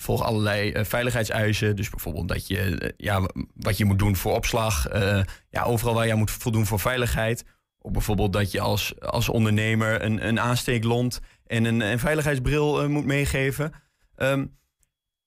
[0.00, 1.76] volgen allerlei eh, veiligheidseisen.
[1.76, 4.86] Dus bijvoorbeeld dat je, eh, ja, wat je moet doen voor opslag.
[4.86, 7.44] eh, ja, overal waar je moet voldoen voor veiligheid.
[7.78, 13.72] Ook bijvoorbeeld dat je als, als ondernemer een, een aansteeklont en een, veiligheidsbril moet meegeven.
[14.14, 14.46] Ehm,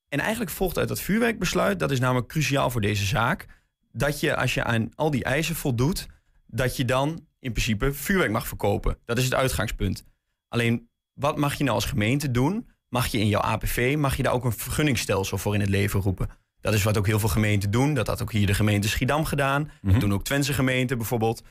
[0.09, 3.45] en eigenlijk volgt uit dat vuurwerkbesluit, dat is namelijk cruciaal voor deze zaak,
[3.91, 6.07] dat je als je aan al die eisen voldoet,
[6.47, 8.97] dat je dan in principe vuurwerk mag verkopen.
[9.05, 10.03] Dat is het uitgangspunt.
[10.47, 12.69] Alleen, wat mag je nou als gemeente doen?
[12.89, 15.99] Mag je in jouw APV, mag je daar ook een vergunningstelsel voor in het leven
[16.01, 16.29] roepen?
[16.61, 17.93] Dat is wat ook heel veel gemeenten doen.
[17.93, 19.71] Dat had ook hier de gemeente Schiedam gedaan.
[19.81, 21.43] Dat doen ook Twentse gemeenten bijvoorbeeld.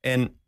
[0.00, 0.40] En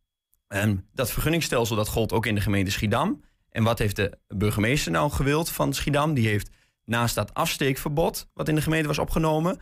[0.49, 3.25] ehm, dat vergunningstelsel dat gold ook in de gemeente Schiedam.
[3.51, 6.15] En wat heeft de burgemeester nou gewild van Schiedam?
[6.15, 6.51] Die heeft
[6.85, 9.61] naast dat afsteekverbod, wat in de gemeente was opgenomen,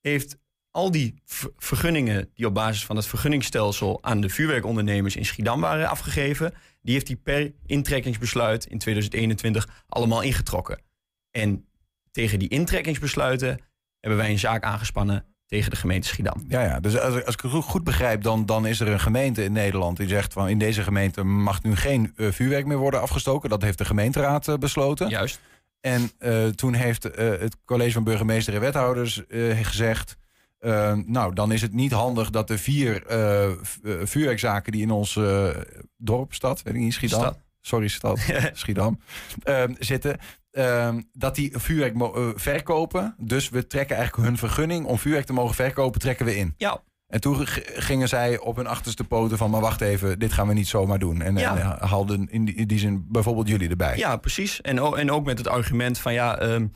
[0.00, 0.38] heeft
[0.70, 5.60] al die ver- vergunningen die op basis van het vergunningstelsel aan de vuurwerkondernemers in Schiedam
[5.60, 6.54] waren afgegeven,
[6.86, 10.80] die heeft hij per intrekkingsbesluit in 2021 allemaal ingetrokken.
[11.30, 11.68] En
[12.10, 13.60] tegen die intrekkingsbesluiten
[14.00, 16.44] hebben wij een zaak aangespannen tegen de gemeente Schiedam.
[16.48, 16.80] Ja, ja.
[16.80, 19.96] Dus als, als ik het goed- begrijp, dan, dan is er een gemeente in Nederland
[19.96, 23.50] die zegt van in deze gemeente mag nu geen eh, vuurwerk meer worden afgestoken.
[23.50, 25.08] Dat heeft de gemeenteraad eh, besloten.
[25.08, 25.40] Juist.
[25.80, 29.22] En eh, toen heeft het college van burgemeester en wethouders
[29.62, 30.16] gezegd.
[30.66, 33.52] Eh, nou, dan is het niet handig dat de vier eh, eh,
[34.02, 35.48] vuurwerkzaken die in ons eh,
[35.96, 37.20] dorp, stad, weet ik niet, Schiedam.
[37.20, 37.38] Stad.
[37.60, 38.18] Sorry, stad,
[38.52, 38.98] Schiedam.
[39.42, 40.18] ehm, zitten.
[40.50, 41.94] ehm, dat die vuurwerk
[42.40, 43.14] verkopen.
[43.18, 46.54] Dus we trekken eigenlijk hun vergunning om vuurwerk te mogen verkopen, trekken we in.
[46.56, 46.82] Ja.
[47.06, 50.54] En toen gingen zij op hun achterste poten van, maar wacht even, dit gaan we
[50.54, 51.22] niet zomaar doen.
[51.22, 51.56] En, Ja.
[51.80, 53.96] en haalden in die, in die zin bijvoorbeeld jullie erbij.
[53.96, 54.60] Ja, precies.
[54.60, 56.66] En, en ook met het argument van ja, ehm,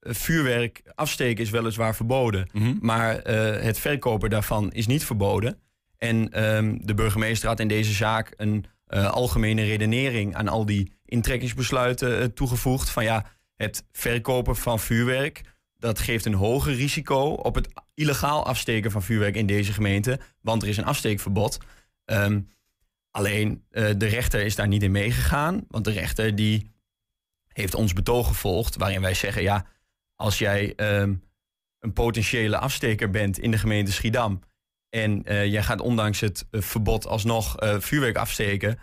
[0.00, 2.48] vuurwerk afsteken is weliswaar verboden.
[2.52, 2.74] Mhm.
[2.80, 5.60] Maar eh, het verkopen daarvan is niet verboden.
[5.96, 10.92] En ehm, de burgemeester had in deze zaak een eh, algemene redenering aan al die
[11.04, 12.90] intrekkingsbesluiten eh, toegevoegd.
[12.90, 15.42] Van ja, het verkopen van vuurwerk,
[15.78, 20.20] dat geeft een hoger risico op het illegaal afsteken van vuurwerk in deze gemeente.
[20.40, 21.58] Want er is een afsteekverbod.
[22.04, 22.40] Ehm,
[23.10, 25.64] alleen de rechter is daar niet in meegegaan.
[25.68, 26.70] Want de rechter die
[27.48, 29.42] heeft ons betoog gevolgd waarin wij zeggen...
[29.42, 29.66] ja,
[30.18, 31.14] als jij ehm,
[31.78, 34.40] een potentiële afsteker bent in de gemeente Schiedam...
[34.88, 38.78] en eh, jij gaat ondanks het eh, verbod alsnog eh, vuurwerk afsteken...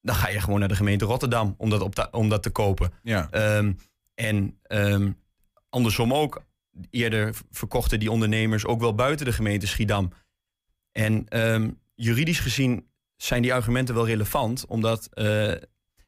[0.00, 2.92] dan ga je gewoon naar de gemeente Rotterdam om dat, op om dat te kopen.
[3.02, 3.28] Ja.
[3.30, 3.72] Ehm,
[4.14, 5.12] en ehm,
[5.68, 6.46] andersom ook.
[6.90, 10.12] Eerder verkochten die ondernemers ook wel buiten de gemeente Schiedam.
[10.92, 11.26] En
[11.94, 15.08] juridisch gezien zijn die argumenten wel relevant, omdat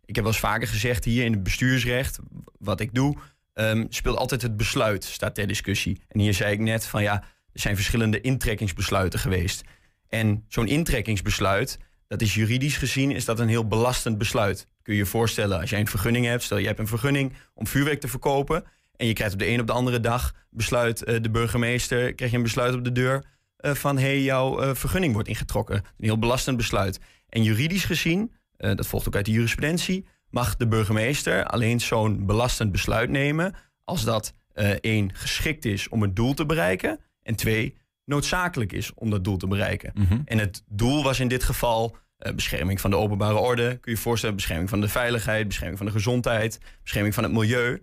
[0.04, 2.18] ik heb wel eens vaker gezegd hier in het bestuursrecht,
[2.58, 3.16] wat ik doe,
[3.60, 6.00] ehm, speelt altijd het besluit, staat ter discussie.
[6.08, 7.14] En hier zei ik net van ja,
[7.52, 9.62] er zijn verschillende intrekkingsbesluiten geweest.
[10.08, 14.66] En zo'n intrekkingsbesluit, dat is juridisch gezien, is dat een heel belastend besluit.
[14.82, 17.66] Kun je je voorstellen, als jij een vergunning hebt, stel je hebt een vergunning om
[17.66, 18.64] vuurwerk te verkopen.
[18.96, 22.30] En je krijgt op de een op de andere dag besluit eh, de burgemeester, krijg
[22.30, 23.24] je een besluit op de deur
[23.56, 25.76] eh, van hé, hey, jouw eh, vergunning wordt ingetrokken.
[25.76, 27.00] Een heel belastend besluit.
[27.28, 32.72] En juridisch gezien, dat volgt ook uit de jurisprudentie, mag de burgemeester alleen zo'n belastend
[32.72, 37.76] besluit nemen als dat eh, één geschikt is om het doel te bereiken en twee
[38.04, 39.92] noodzakelijk is om dat doel te bereiken.
[39.94, 40.20] Mhm.
[40.24, 43.68] En het doel was in dit geval eh, bescherming van de openbare orde.
[43.68, 47.32] Kun je je voorstellen, bescherming van de veiligheid, bescherming van de gezondheid, bescherming van het
[47.32, 47.82] milieu.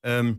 [0.00, 0.34] Ehm,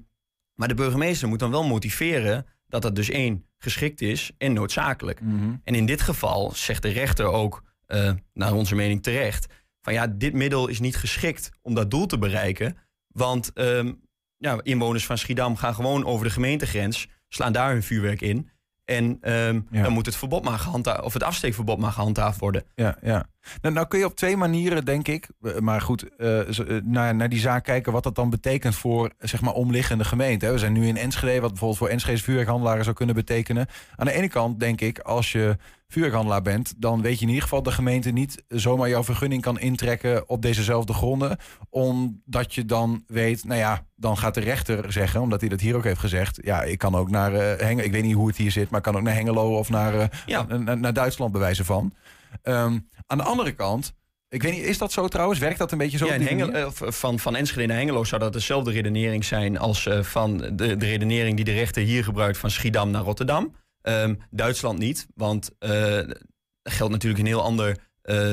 [0.53, 5.21] maar de burgemeester moet dan wel motiveren dat dat dus één geschikt is en noodzakelijk.
[5.21, 5.55] Mhm.
[5.63, 9.53] En in dit geval zegt de rechter ook, eh, naar onze mening terecht,
[9.89, 12.77] van ja, dit middel is niet geschikt om dat doel te bereiken.
[13.07, 13.93] Want ehm,
[14.37, 18.49] ja, inwoners van Schiedam gaan gewoon over de gemeentegrens, slaan daar hun vuurwerk in.
[18.85, 19.83] En ehm, Ja.
[19.83, 22.63] dan moet het verbod maar gehandhaafd, of het afsteekverbod maar gehandhaafd worden.
[22.75, 23.29] Ja, ja.
[23.61, 27.15] Nou, nou kun je op twee manieren, denk ik, eh, maar goed, eh, eh, naar,
[27.15, 30.51] naar die zaak kijken wat dat dan betekent voor zeg maar omliggende gemeenten.
[30.51, 33.67] We zijn nu in Enschede, wat bijvoorbeeld voor Enschede's vuurwerkhandelaren zou kunnen betekenen.
[33.95, 35.57] Aan de ene kant denk ik, als je
[35.87, 39.41] vuurwerkhandelaar bent, dan weet je in ieder geval dat de gemeente niet zomaar jouw vergunning
[39.41, 41.37] kan intrekken op dezezelfde gronden.
[41.69, 45.75] Omdat je dan weet, nou ja, dan gaat de rechter zeggen, omdat hij dat hier
[45.75, 46.39] ook heeft gezegd.
[46.43, 48.79] Ja, ik kan ook naar eh Hengelo, ik weet niet hoe het hier zit, maar
[48.79, 50.45] ik kan ook naar Hengelo of naar, Ja.
[50.57, 51.93] naar, naar Duitsland bewijzen van.
[52.41, 53.93] Ehm, aan de andere kant,
[54.29, 55.39] ik weet niet, is dat zo trouwens?
[55.39, 56.05] Werkt dat een beetje zo?
[56.05, 60.37] Ja, eh, van, van Enschede naar Hengelo zou dat dezelfde redenering zijn als eh, van
[60.37, 63.55] de, de redenering die de rechter hier gebruikt van Schiedam naar Rotterdam.
[63.81, 66.17] Ehm, Duitsland niet, want er
[66.63, 67.87] geldt natuurlijk een heel ander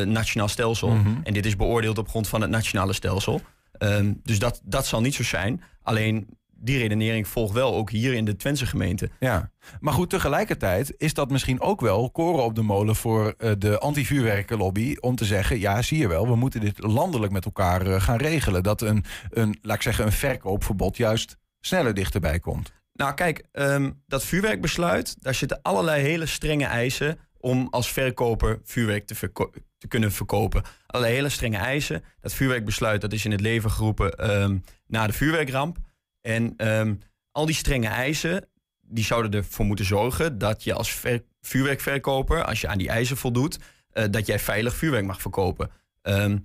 [0.04, 0.88] nationaal stelsel.
[0.88, 1.20] Mhm.
[1.22, 3.40] En dit is beoordeeld op grond van het nationale stelsel.
[3.78, 5.62] Ehm, dus dat, dat zal niet zo zijn.
[5.82, 9.10] Alleen die redenering volgt wel ook hier in de Twentse gemeente.
[9.20, 13.52] Ja, maar goed, tegelijkertijd is dat misschien ook wel koren op de molen voor eh,
[13.58, 14.96] de anti-vuurwerkenlobby.
[15.00, 18.18] Om te zeggen, ja, zie je wel, we moeten dit landelijk met elkaar eh, gaan
[18.18, 18.62] regelen.
[18.62, 22.72] Dat een, een, laat ik zeggen, een verkoopverbod juist sneller dichterbij komt.
[22.92, 29.06] Nou, kijk, ehm, dat vuurwerkbesluit, daar zitten allerlei hele strenge eisen om als verkoper vuurwerk
[29.06, 30.62] te, verko- te kunnen verkopen.
[30.86, 32.04] Allerlei hele strenge eisen.
[32.20, 35.78] Dat vuurwerkbesluit dat is in het leven geroepen ehm, na de vuurwerkramp.
[36.26, 36.94] En ehm,
[37.32, 38.48] al die strenge eisen,
[38.80, 43.16] die zouden ervoor moeten zorgen dat je als ver- vuurwerkverkoper, als je aan die eisen
[43.16, 43.58] voldoet,
[43.90, 45.70] eh, dat jij veilig vuurwerk mag verkopen.
[46.02, 46.38] Ehm,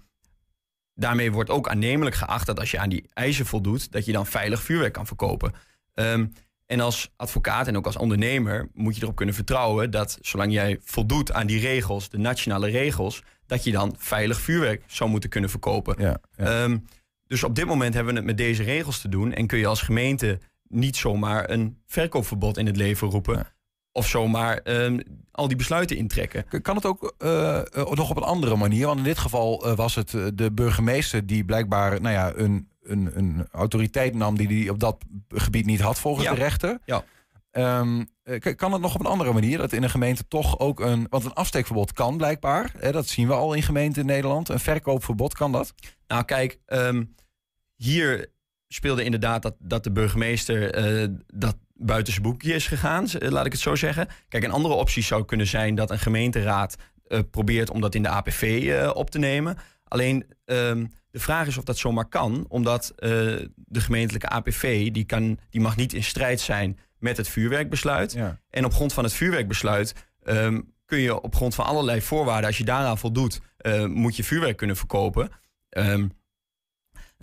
[0.95, 4.25] daarmee wordt ook aannemelijk geacht dat als je aan die eisen voldoet, dat je dan
[4.25, 5.53] veilig vuurwerk kan verkopen.
[5.93, 6.25] Ehm,
[6.65, 10.79] en als advocaat en ook als ondernemer moet je erop kunnen vertrouwen dat zolang jij
[10.83, 15.49] voldoet aan die regels, de nationale regels, dat je dan veilig vuurwerk zou moeten kunnen
[15.49, 15.95] verkopen.
[15.97, 16.79] Ja, ja.
[17.31, 19.67] Dus op dit moment hebben we het met deze regels te doen en kun je
[19.67, 23.35] als gemeente niet zomaar een verkoopverbod in het leven roepen.
[23.35, 23.51] Ja.
[23.91, 24.99] Of zomaar ehm,
[25.31, 26.61] al die besluiten intrekken.
[26.61, 28.85] Kan het ook eh, eh, nog op een andere manier?
[28.85, 33.11] Want in dit geval eh, was het de burgemeester die blijkbaar nou ja, een, een,
[33.13, 36.33] een autoriteit nam die hij op dat gebied niet had volgens Ja.
[36.33, 36.79] de rechter.
[36.85, 37.03] Ja.
[37.51, 40.79] Ehm, eh, kan het nog op een andere manier dat in een gemeente toch ook
[40.79, 41.07] een.
[41.09, 42.73] Want een afsteekverbod kan blijkbaar.
[42.77, 44.49] Hè, dat zien we al in gemeenten in Nederland.
[44.49, 45.73] Een verkoopverbod kan dat.
[46.07, 47.03] Nou, kijk, ehm,
[47.83, 48.29] hier
[48.67, 53.45] speelde inderdaad dat, dat de burgemeester eh, dat buiten zijn boekje is gegaan, z- laat
[53.45, 54.07] ik het zo zeggen.
[54.27, 56.75] Kijk, een andere optie zou kunnen zijn dat een gemeenteraad
[57.07, 59.57] eh, probeert om dat in de APV eh, op te nemen.
[59.83, 63.09] Alleen ehm, de vraag is of dat zomaar kan, omdat eh,
[63.55, 68.11] de gemeentelijke APV die kan, die mag niet in strijd zijn met het vuurwerkbesluit.
[68.13, 68.39] Ja.
[68.49, 72.57] En op grond van het vuurwerkbesluit ehm, kun je op grond van allerlei voorwaarden, als
[72.57, 75.29] je daaraan voldoet, eh, moet je vuurwerk kunnen verkopen.
[75.69, 76.11] En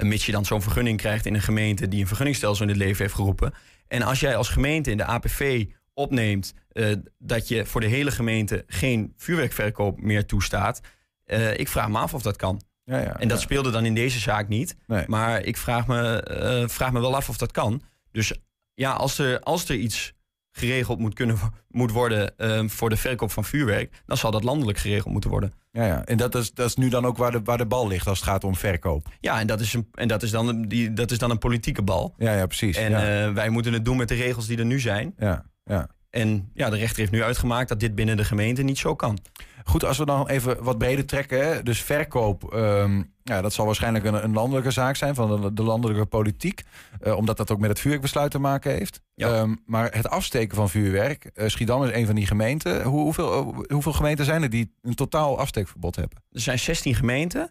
[0.02, 3.02] mits je dan zo'n vergunning krijgt in een gemeente die een vergunningsstelsel in het leven
[3.02, 3.54] heeft geroepen.
[3.88, 8.10] En als jij als gemeente in de APV opneemt eh, dat je voor de hele
[8.10, 10.80] gemeente geen vuurwerkverkoop meer toestaat.
[11.24, 12.62] eh, ik vraag me af of dat kan.
[12.84, 13.44] Ja, ja, En dat ja.
[13.44, 14.76] speelde dan in deze zaak niet.
[14.86, 15.04] Nee.
[15.06, 17.82] Maar ik vraag me, eh, vraag me wel af of dat kan.
[18.12, 18.32] Dus
[18.74, 20.12] ja, als er, als er iets
[20.52, 22.34] geregeld moet, kunnen, moet worden
[22.70, 25.52] voor de verkoop van vuurwerk, dan zal dat landelijk geregeld moeten worden.
[25.78, 26.04] Ja, ja.
[26.04, 28.18] En dat is, dat is nu dan ook waar de, waar de bal ligt als
[28.20, 29.06] het gaat om verkoop.
[29.20, 31.38] Ja, en dat is, een, en dat is, dan, een- die, dat is dan een
[31.38, 32.14] politieke bal.
[32.16, 32.76] Ja, ja precies.
[32.76, 33.26] En ja.
[33.26, 35.14] eh, wij moeten het doen met de regels die er nu zijn.
[35.18, 35.88] ja, ja.
[36.10, 39.18] En ja, de rechter heeft nu uitgemaakt dat dit binnen de gemeente niet zo kan.
[39.64, 41.46] Goed, als we dan even wat breder trekken.
[41.46, 41.62] Hè?
[41.62, 45.62] Dus verkoop, ehm, ja, dat zal waarschijnlijk een, een landelijke zaak zijn van de, de
[45.62, 46.62] landelijke politiek.
[47.00, 49.00] eh, omdat dat ook met het vuurwerkbesluit te maken heeft.
[49.14, 49.32] Ja.
[49.34, 52.82] Ehm, maar het afsteken van vuurwerk, eh, Schiedam is een van die gemeenten.
[52.82, 56.22] Hoe, hoeveel, eh, hoeveel gemeenten zijn er die een totaal afsteekverbod hebben?
[56.30, 57.50] Er zijn 16 gemeenten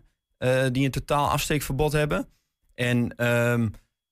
[0.72, 2.28] die een totaal afsteekverbod hebben.
[2.74, 3.67] En ehm,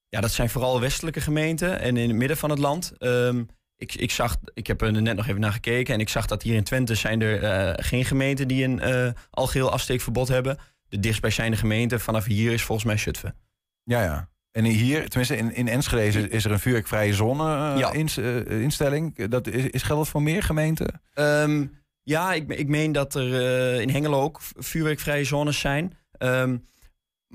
[0.09, 2.93] ja, dat zijn vooral westelijke gemeenten en in het midden van het land.
[2.97, 3.43] Ehm,
[3.77, 6.43] ik, ik, zag, ik heb er net nog even naar gekeken en ik zag dat
[6.43, 10.57] hier in Twente zijn er eh, geen gemeenten die een eh, algeheel afsteekverbod hebben.
[10.89, 13.35] De dichtstbijzijnde gemeente vanaf hier is volgens mij Zutphen.
[13.83, 14.29] Ja, ja.
[14.51, 17.91] En hier, tenminste in, in Enschede, is, is er een vuurwerkvrije zone Ja.
[17.91, 19.25] ins- eh, instelling.
[19.27, 21.01] Dat is, is geldt voor meer gemeenten?
[21.13, 21.65] Ehm,
[22.03, 25.93] ja, ik, ik meen dat er in Hengelo ook vuurwerkvrije zones zijn.
[26.17, 26.57] Ehm,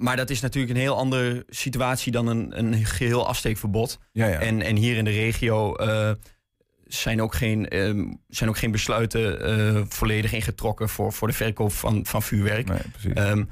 [0.01, 3.99] maar dat is natuurlijk een heel andere situatie dan een, een geheel afsteekverbod.
[4.13, 4.39] Ja, ja.
[4.39, 6.11] En, en hier in de regio eh,
[6.87, 11.73] zijn, ook geen, ehm, zijn ook geen besluiten eh, volledig ingetrokken voor, voor de verkoop
[11.73, 12.69] van, van vuurwerk.
[12.69, 13.15] nee.
[13.15, 13.45] Ehm,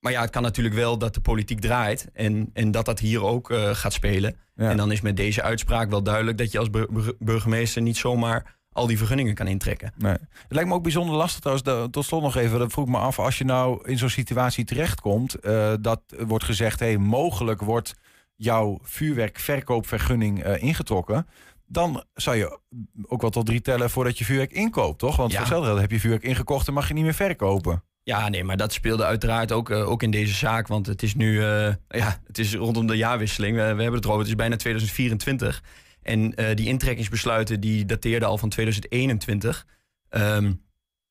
[0.00, 3.22] maar ja, het kan natuurlijk wel dat de politiek draait en, en dat dat hier
[3.22, 4.36] ook eh, gaat spelen.
[4.56, 4.70] Ja.
[4.70, 7.96] En dan is met deze uitspraak wel duidelijk dat je als bur- bur- burgemeester niet
[7.96, 9.92] zomaar al die vergunningen kan intrekken.
[9.96, 10.12] Nee.
[10.12, 11.90] Het lijkt me ook bijzonder lastig trouwens.
[11.92, 13.18] Tot slot nog even, dat vroeg ik me af.
[13.18, 17.94] Als je nou in zo'n situatie terechtkomt, eh dat wordt gezegd, hey, mogelijk wordt
[18.36, 21.26] jouw vuurwerkverkoopvergunning eh, ingetrokken.
[21.66, 22.58] Dan zou je
[23.06, 25.16] ook wel tot drie tellen voordat je vuurwerk inkoopt, toch?
[25.16, 25.38] Want Ja.
[25.38, 27.82] hetzelfde heb je vuurwerk ingekocht en mag je niet meer verkopen.
[28.02, 30.66] Ja, nee, maar dat speelde uiteraard ook, eh, ook in deze zaak.
[30.66, 31.42] Want het is nu,
[31.88, 33.56] ja, het is rondom de jaarwisseling.
[33.56, 35.62] We, we hebben het erover, het is bijna 2024.
[36.06, 39.66] En eh, die intrekkingsbesluiten die dateerden al van 2021.
[40.08, 40.52] Ehm,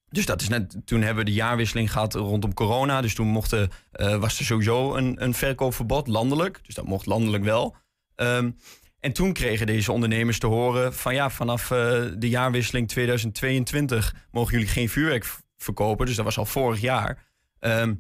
[0.10, 3.02] dus dat is net, toen hebben we de jaarwisseling gehad rondom corona.
[3.02, 6.60] Dus toen mochten, eh, was er sowieso een, een verkoopverbod landelijk.
[6.64, 7.76] Dus dat mocht landelijk wel.
[8.16, 8.52] Ehm,
[9.00, 14.54] en toen kregen deze ondernemers te horen van ja, vanaf eh, de jaarwisseling 2022 mogen
[14.54, 16.06] jullie geen vuurwerk verkopen.
[16.06, 17.26] Dus dat was al vorig jaar.
[17.60, 17.94] Ehm,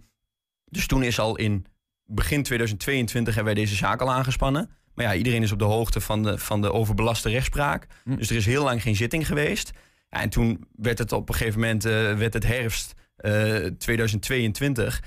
[0.66, 1.66] dus toen is al in
[2.06, 4.70] begin 2022 hebben wij deze zaak al aangespannen.
[4.96, 7.88] Maar ja, iedereen is op de hoogte van de, van de overbelaste rechtspraak.
[8.04, 8.16] Hm.
[8.16, 9.72] Dus er is heel lang geen zitting geweest.
[10.10, 15.02] Ja, en toen werd het op een gegeven moment eh, werd het herfst eh, 2022.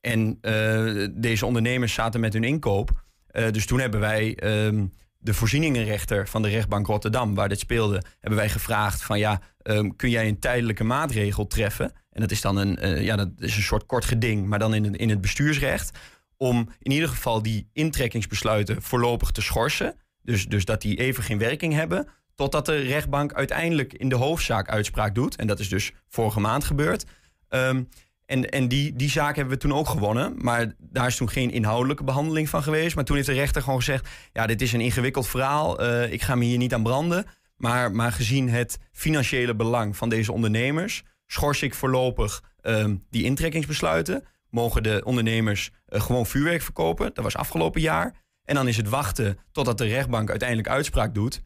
[0.00, 3.02] En eh, deze ondernemers zaten met hun inkoop.
[3.26, 4.86] Eh, dus toen hebben wij ehm,
[5.18, 9.90] de voorzieningenrechter van de rechtbank Rotterdam, waar dit speelde, hebben wij gevraagd van ja, ehm,
[9.96, 11.92] kun jij een tijdelijke maatregel treffen?
[12.10, 14.74] En dat is dan een, eh, ja, dat is een soort kort geding, maar dan
[14.74, 15.98] in het, in het bestuursrecht.
[16.38, 19.94] Om in ieder geval die intrekkingsbesluiten voorlopig te schorsen.
[20.22, 22.08] Dus, dus dat die even geen werking hebben.
[22.34, 25.36] Totdat de rechtbank uiteindelijk in de hoofdzaak uitspraak doet.
[25.36, 27.04] En dat is dus vorige maand gebeurd.
[27.48, 27.82] Ehm,
[28.26, 30.34] en en die, die zaak hebben we toen ook gewonnen.
[30.38, 32.94] Maar daar is toen geen inhoudelijke behandeling van geweest.
[32.94, 34.08] Maar toen heeft de rechter gewoon gezegd...
[34.32, 35.80] ja, dit is een ingewikkeld verhaal.
[35.80, 37.26] eh, ik ga me hier niet aan branden.
[37.56, 41.02] Maar, maar gezien het financiële belang van deze ondernemers...
[41.26, 44.24] schors ik voorlopig ehm, die intrekkingsbesluiten.
[44.50, 47.10] Mogen de ondernemers eh, gewoon vuurwerk verkopen.
[47.14, 48.14] Dat was afgelopen jaar.
[48.44, 51.42] En dan is het wachten totdat de rechtbank uiteindelijk uitspraak doet.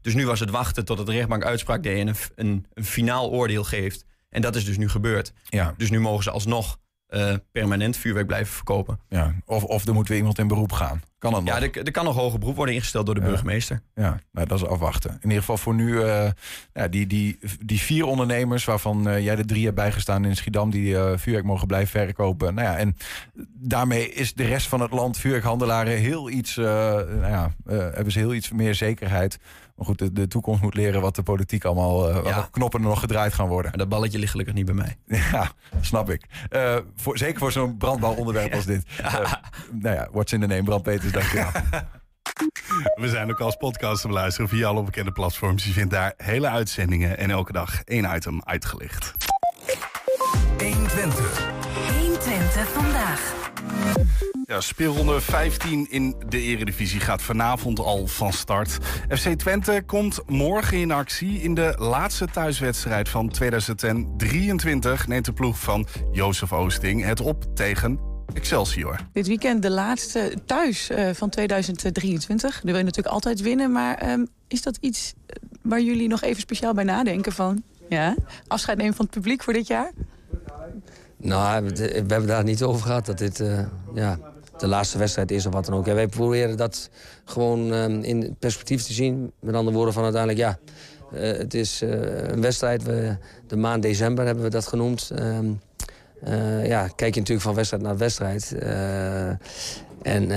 [0.00, 1.98] Dus nu was het wachten totdat de rechtbank uitspraak deed...
[1.98, 4.04] en een, een, een finaal oordeel geeft.
[4.28, 5.32] En dat is dus nu gebeurd.
[5.44, 5.74] Ja.
[5.76, 9.00] Dus nu mogen ze alsnog eh, permanent vuurwerk blijven verkopen.
[9.08, 11.02] Ja, of, of er moet weer iemand in beroep gaan.
[11.18, 11.58] Kan dat nog?
[11.58, 13.80] Ja, er, er kan nog hoger beroep worden ingesteld door de burgemeester.
[13.94, 15.10] Ja, nou, dat is afwachten.
[15.10, 16.30] In ieder geval voor nu, eh,
[16.72, 18.64] ja, die, die, die vier ondernemers...
[18.64, 20.70] waarvan eh, jij de drie hebt bijgestaan in Schiedam...
[20.70, 22.54] die eh, vuurwerk mogen blijven verkopen.
[22.54, 22.96] Nou ja, en
[23.54, 25.98] daarmee is de rest van het land, vuurwerkhandelaren...
[25.98, 29.38] heel iets, nou ja, hebben ze heel iets meer zekerheid.
[29.76, 32.22] Maar goed, de, de toekomst moet leren wat de politiek allemaal...
[32.50, 33.70] knoppen er nog gedraaid gaan worden.
[33.70, 34.96] Maar dat balletje ligt gelukkig niet bij mij.
[35.32, 36.26] Ja, snap ik.
[36.96, 38.84] Voor, zeker voor zo'n brandbaar onderwerp als dit.
[39.02, 39.32] Eh,
[39.72, 41.62] nou ja, what's in the name, Brand Peters, dankjewel.
[43.02, 45.64] We zijn ook als podcast te beluisteren via alle bekende platforms.
[45.64, 49.14] Je vindt daar hele uitzendingen en elke dag één item uitgelicht.
[50.58, 51.46] 120.
[51.98, 53.36] 120 vandaag.
[54.44, 58.78] Ja, speelronde 15 in de Eredivisie gaat vanavond al van start.
[59.08, 61.42] FC Twente komt morgen in actie.
[61.42, 68.07] In de laatste thuiswedstrijd van 2023 neemt de ploeg van Jozef Oosting het op tegen
[68.34, 69.00] Excelsior.
[69.12, 72.62] Dit weekend de laatste thuis eh, van 2023.
[72.62, 76.22] Nu wil je natuurlijk altijd winnen, maar ehm, is dat iets eh, waar jullie nog
[76.22, 77.62] even speciaal bij nadenken van?
[77.88, 78.14] Ja,
[78.46, 79.92] afscheid nemen van het publiek voor dit jaar?
[81.16, 83.60] Nou, we we hebben daar niet over gehad dat dit eh,
[83.94, 84.18] ja,
[84.58, 85.84] de laatste wedstrijd is of wat dan ook.
[85.84, 86.90] Wij proberen dat
[87.24, 89.32] gewoon eh, in perspectief te zien.
[89.40, 90.58] Met andere woorden van uiteindelijk, ja,
[91.12, 91.90] eh, het is eh,
[92.28, 92.82] een wedstrijd.
[92.82, 95.10] We, de maand december hebben we dat genoemd.
[95.14, 95.50] Ehm, eh,
[96.62, 98.52] ja, kijk je natuurlijk van wedstrijd naar wedstrijd.
[98.52, 99.28] Eh,
[100.02, 100.30] en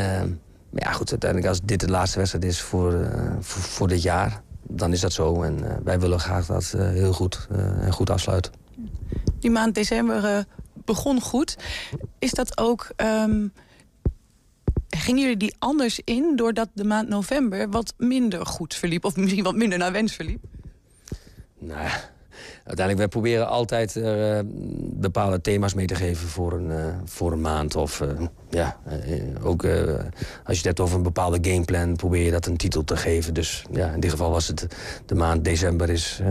[0.71, 4.01] maar ja, goed, uiteindelijk als dit de laatste wedstrijd is voor, eh, voor, voor dit
[4.01, 4.41] jaar...
[4.67, 5.43] dan is dat zo.
[5.43, 8.51] En eh, wij willen graag dat eh, heel goed eh, en goed afsluiten.
[9.39, 10.43] Die maand december eh,
[10.85, 11.57] begon goed.
[12.19, 12.89] Is dat ook.
[12.95, 13.47] ehm,
[14.89, 19.05] gingen jullie die anders in doordat de maand november wat minder goed verliep?
[19.05, 20.43] Of misschien wat minder naar wens verliep?
[21.59, 21.89] Nou,
[22.55, 24.39] uiteindelijk, wij proberen altijd eh,
[24.93, 27.75] bepaalde thema's mee te geven voor een, eh, voor een maand.
[27.75, 28.07] Of eh,
[28.49, 28.77] ja,
[29.43, 29.71] ook als
[30.45, 33.33] je het hebt over een bepaalde gameplan, probeer je dat een titel te geven.
[33.33, 34.67] Dus ja, in dit geval was het
[35.05, 36.21] de maand december is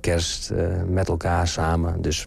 [0.00, 0.52] kerst
[0.88, 2.02] met elkaar samen.
[2.02, 2.26] Dus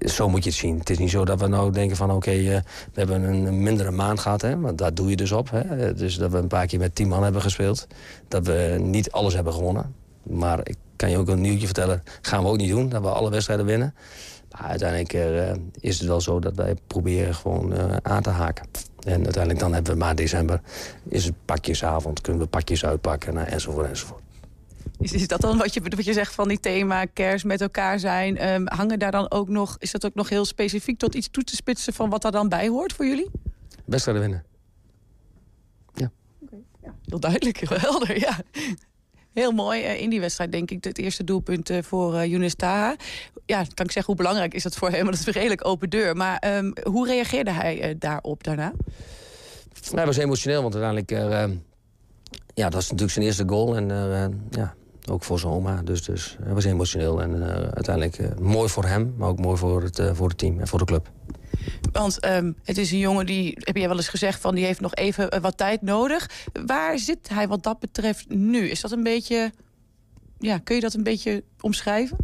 [0.00, 0.78] zo moet je het zien.
[0.78, 4.20] Het is niet zo dat we nou denken van oké, we hebben een mindere maand
[4.20, 4.42] gehad.
[4.42, 5.50] Hè, want daar doe je dus op.
[5.50, 5.94] Hè.
[5.94, 7.86] Dus dat we een paar keer met tien man hebben gespeeld.
[8.28, 9.94] Dat we niet alles hebben gewonnen.
[10.22, 12.88] Maar ik kan je ook een nieuwtje vertellen, gaan we ook niet doen.
[12.88, 13.94] Dat we alle wedstrijden winnen.
[14.50, 18.66] Maar uiteindelijk eh, is het wel zo dat wij proberen gewoon eh, aan te haken.
[19.04, 20.60] En uiteindelijk dan hebben we maand december,
[21.08, 24.22] is het pakjesavond, kunnen we pakjes uitpakken nou, enzovoort enzovoort.
[24.98, 27.98] Is, is dat dan wat je, wat je zegt van die thema kerst met elkaar
[27.98, 28.38] zijn?
[28.38, 31.44] Ehm, hangen daar dan ook nog, is dat ook nog heel specifiek tot iets toe
[31.44, 33.30] te spitsen van wat daar dan bij hoort voor jullie?
[33.84, 34.46] Wedstrijden winnen.
[37.08, 38.38] Heel duidelijk, heel helder, ja.
[39.38, 40.84] Heel mooi eh, in die wedstrijd, denk ik.
[40.84, 42.96] Het eerste doelpunt eh, voor eh, Younes Taha.
[43.46, 44.98] Ja, kan ik zeggen, hoe belangrijk is dat voor hem?
[45.04, 46.16] Want dat is een redelijk open deur.
[46.16, 48.72] Maar ehm, hoe reageerde hij daarop daarna?
[49.94, 51.10] Hij was emotioneel, want uiteindelijk...
[51.10, 51.50] eh, eh,
[52.54, 53.76] ja, dat was natuurlijk zijn eerste goal.
[53.76, 54.74] En eh, ja,
[55.10, 55.82] ook voor zijn oma.
[55.82, 57.22] Dus, dus hij was emotioneel.
[57.22, 57.42] En
[57.74, 60.84] uiteindelijk mooi voor hem, maar ook mooi voor het, voor het team en voor de
[60.84, 61.10] club.
[61.92, 64.80] Want ehm, het is een jongen die, heb jij wel eens gezegd, van die heeft
[64.80, 66.30] nog even eh, wat tijd nodig.
[66.66, 68.68] Waar zit hij wat dat betreft nu?
[68.68, 69.52] Is dat een beetje,
[70.38, 72.16] ja, kun je dat een beetje omschrijven?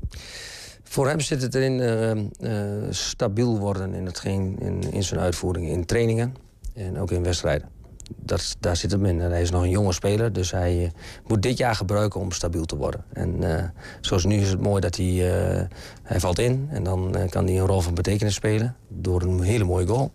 [0.82, 5.68] Voor hem zit het erin eh, eh, stabiel worden in, hetgeen, in, in zijn uitvoering,
[5.68, 6.34] in trainingen
[6.74, 7.68] en ook in wedstrijden.
[8.16, 9.20] Dat, daar zit hem in.
[9.20, 10.90] Hij is nog een jonge speler, dus hij eh,
[11.26, 13.04] moet dit jaar gebruiken om stabiel te worden.
[13.12, 13.64] En eh,
[14.00, 15.62] zoals nu is het mooi dat hij, eh,
[16.02, 19.64] hij valt in en dan kan hij een rol van betekenis spelen door een hele
[19.64, 20.12] mooie goal.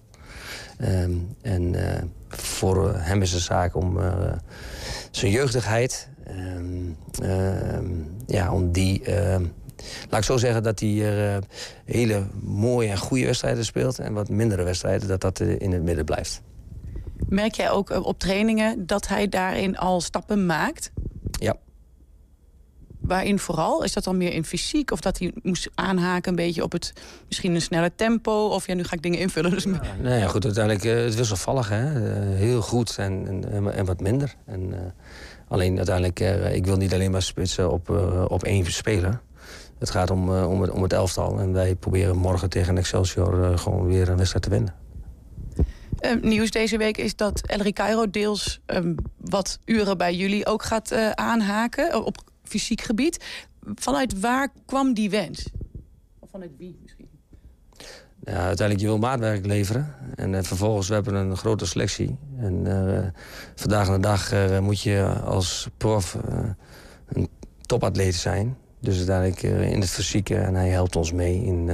[0.77, 1.11] Ehm,
[1.41, 1.75] en
[2.27, 3.99] voor hem is het zaak om
[5.11, 6.09] zijn jeugdigheid...
[6.23, 7.85] Ehm, ehm,
[8.25, 9.01] ja, om die...
[10.09, 11.41] laat ik zo zeggen dat hij
[11.85, 13.99] hele mooie en goede wedstrijden speelt...
[13.99, 16.41] en wat mindere wedstrijden, dat dat in het midden blijft.
[17.27, 20.91] Merk jij ook op trainingen dat hij daarin al stappen maakt?
[21.31, 21.55] Ja.
[22.99, 23.83] Waarin vooral?
[23.83, 24.91] Is dat dan meer in fysiek?
[24.91, 26.93] Of dat hij moest aanhaken een beetje op het
[27.27, 28.47] misschien een snelle tempo?
[28.47, 29.51] Of ja, nu ga ik dingen invullen.
[29.51, 29.63] Dus...
[29.63, 31.69] Ja, nee, goed, uiteindelijk uh, het wisselvallig.
[31.69, 31.83] Hè?
[31.83, 34.35] Uh, heel goed en, en, en, wat minder.
[34.45, 34.77] En, uh,
[35.47, 36.19] alleen uiteindelijk,
[36.55, 37.89] ik wil niet alleen maar spitsen op,
[38.27, 39.21] op één speler.
[39.79, 41.39] Het gaat om, om, het, om het elftal.
[41.39, 44.78] En wij proberen morgen tegen Excelsior gewoon weer een wedstrijd te winnen.
[46.21, 50.93] Nieuws deze week is dat Elric Cairo deels um, wat uren bij jullie ook gaat
[51.15, 52.05] aanhaken.
[52.05, 53.25] Op fysiek gebied.
[53.75, 55.49] Vanuit waar kwam die wens?
[56.19, 57.07] Of vanuit wie misschien?
[58.23, 59.95] Ja, uiteindelijk je wil maatwerk leveren.
[60.15, 62.17] En uh, vervolgens we hebben een grote selectie.
[62.37, 63.13] En
[63.55, 66.17] vandaag aan de dag moet je als prof
[67.07, 67.29] een
[67.61, 68.57] topatleet zijn.
[68.79, 69.41] Dus uiteindelijk
[69.71, 70.35] in het fysieke.
[70.35, 71.69] En hij helpt ons mee in,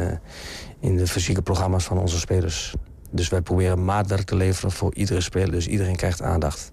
[0.79, 2.73] in de fysieke programma's van onze spelers.
[3.15, 5.51] Dus wij proberen maatwerk te leveren voor iedere speler.
[5.51, 6.71] Dus iedereen krijgt aandacht.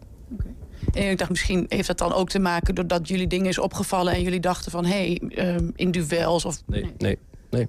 [0.93, 4.13] En ik dacht, misschien heeft dat dan ook te maken doordat jullie dingen is opgevallen
[4.15, 6.63] en jullie dachten van hé, hey, um, in duels of.
[6.67, 7.19] Nee, nee,
[7.51, 7.69] nee.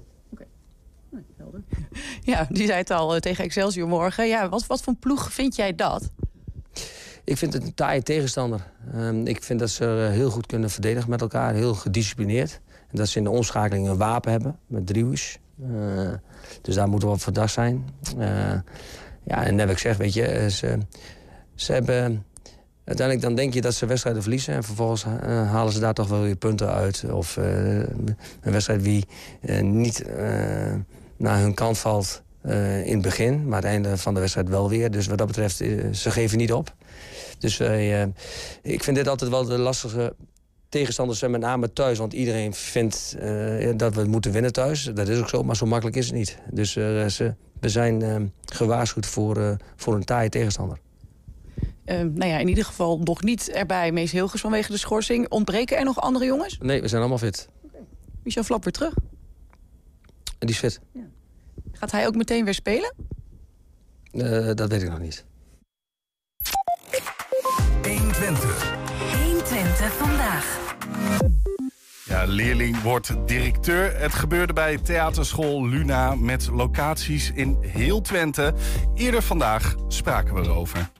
[2.22, 4.28] Ja, die zei het al uh, tegen Excelsior morgen.
[4.28, 6.10] Ja, wat, wat voor ploeg vind jij dat?
[7.24, 8.70] Ik vind het een taaie tegenstander.
[8.94, 12.60] Um, ik vind dat ze uh, heel goed kunnen verdedigen met elkaar, heel gedisciplineerd.
[12.90, 15.38] En dat ze in de omschakeling een wapen hebben met driehoes.
[15.62, 16.12] Uh,
[16.62, 17.88] dus daar moeten we op verdacht zijn.
[19.24, 20.78] ja, en net ik zeg, weet je, ze,
[21.54, 22.24] ze hebben
[22.84, 24.54] Uiteindelijk dan denk je dat ze wedstrijden verliezen...
[24.54, 27.04] en vervolgens halen ze daar toch wel weer punten uit.
[27.10, 29.06] Of een wedstrijd die
[29.60, 30.04] niet
[31.16, 32.22] naar hun kant valt
[32.84, 33.48] in het begin...
[33.48, 34.90] maar het einde van de wedstrijd wel weer.
[34.90, 35.56] Dus wat dat betreft,
[35.92, 36.74] ze geven niet op.
[37.38, 37.60] Dus
[38.62, 40.14] ik vind dit altijd wel de lastige
[40.74, 41.98] tegenstanders zijn met name thuis.
[41.98, 43.16] Want iedereen vindt
[43.76, 44.84] dat we moeten winnen thuis.
[44.94, 46.38] Dat is ook zo, maar zo makkelijk is het niet.
[46.50, 50.78] Dus ze, we zijn gewaarschuwd voor, voor een taaie tegenstander.
[51.86, 55.28] Uh, nou ja, in ieder geval nog niet erbij Mees Hilgers vanwege de schorsing.
[55.28, 56.58] Ontbreken er nog andere jongens?
[56.60, 57.48] Nee, we zijn allemaal fit.
[57.62, 57.80] Okay.
[58.22, 58.94] Michel Flap weer terug?
[60.38, 60.80] En die is fit.
[60.92, 61.00] Ja.
[61.72, 62.94] Gaat hij ook meteen weer spelen?
[64.12, 65.24] Uh, dat weet ik nog niet.
[72.06, 74.00] Ja, leerling wordt directeur.
[74.00, 78.54] Het gebeurde bij theaterschool Luna met locaties in heel Twente.
[78.94, 80.90] Eerder vandaag spraken we erover.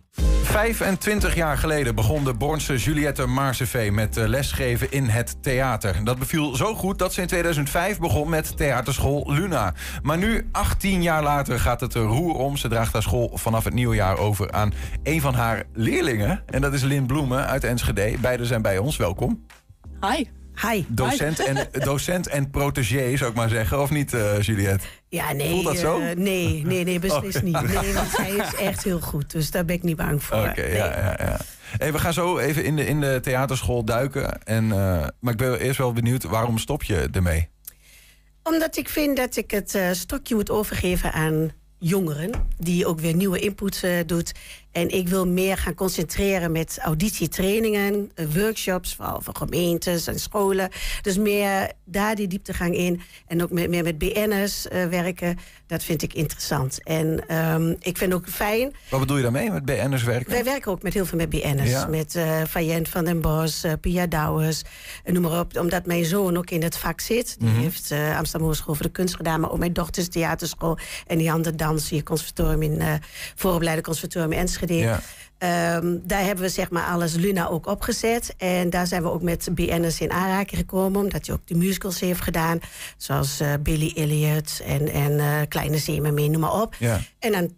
[0.42, 6.04] 25 jaar geleden begon de Bornse Juliette Marsevee met lesgeven in het theater.
[6.04, 9.74] Dat beviel zo goed dat ze in 2005 begon met theaterschool Luna.
[10.02, 12.56] Maar nu, 18 jaar later, gaat het er roer om.
[12.56, 16.42] Ze draagt haar school vanaf het nieuwe jaar over aan een van haar leerlingen.
[16.46, 18.14] En dat is Lin Bloemen uit Enschede.
[18.20, 18.96] Beiden zijn bij ons.
[18.96, 19.46] Welkom.
[20.00, 20.24] Hi.
[20.60, 20.84] Hi.
[20.88, 23.80] Docent, En, docent en protégé, zou ik maar zeggen.
[23.82, 24.86] Of niet, uh, Juliette?
[25.08, 25.50] Ja, nee.
[25.50, 26.00] Voelt dat zo?
[26.00, 27.62] Uh, nee, nee, nee, beslist oh, niet.
[27.82, 29.30] Nee, want zij is echt heel goed.
[29.30, 30.36] Dus daar ben ik niet bang voor.
[30.36, 31.40] Oké, ja, ja, ja.
[31.78, 34.42] Hey, we gaan zo even in de, in de theaterschool duiken.
[34.42, 37.48] En, uh, maar ik ben eerst wel benieuwd, waarom stop je ermee?
[38.42, 42.30] Omdat ik vind dat ik het stokje moet overgeven aan jongeren.
[42.58, 44.32] Die ook weer nieuwe input doet.
[44.74, 50.68] En ik wil meer gaan concentreren met auditietrainingen, eh, workshops, vooral voor gemeentes en scholen.
[51.02, 53.00] Dus meer daar die dieptegang in.
[53.26, 55.38] En ook meer met BN'ers uh, werken.
[55.66, 56.82] Dat vind ik interessant.
[56.82, 58.74] En um, ik vind ook fijn.
[58.90, 60.30] Wat bedoel je daarmee met BN'ers werken?
[60.30, 61.70] Wij werken ook met heel veel met BN'ers.
[61.70, 61.86] Ja.
[61.86, 64.62] Met uh, Fayent van den Bos, uh, Pia Douwers,
[65.04, 65.58] noem maar op.
[65.58, 67.36] Omdat mijn zoon ook in het vak zit.
[67.38, 67.62] Die mm -hmm.
[67.62, 69.40] heeft uh, Amsterdam Hogeschool voor de Kunst gedaan.
[69.40, 70.78] Maar ook mijn dochters theaterschool.
[71.06, 72.82] En die andere dans hier, conservatorium in
[73.34, 74.63] vooropleide conservatorium in Enschede.
[74.68, 75.00] Ja.
[75.76, 78.34] Um, daar hebben we zeg maar alles Luna ook opgezet.
[78.38, 81.00] En daar zijn we ook met BN'ers in aanraking gekomen.
[81.00, 82.58] Omdat hij ook de musicals heeft gedaan.
[82.96, 86.74] Zoals uh, Billy Elliot en, en uh, Kleine Zeemermin, noem maar op.
[86.78, 87.00] Ja.
[87.18, 87.52] En dan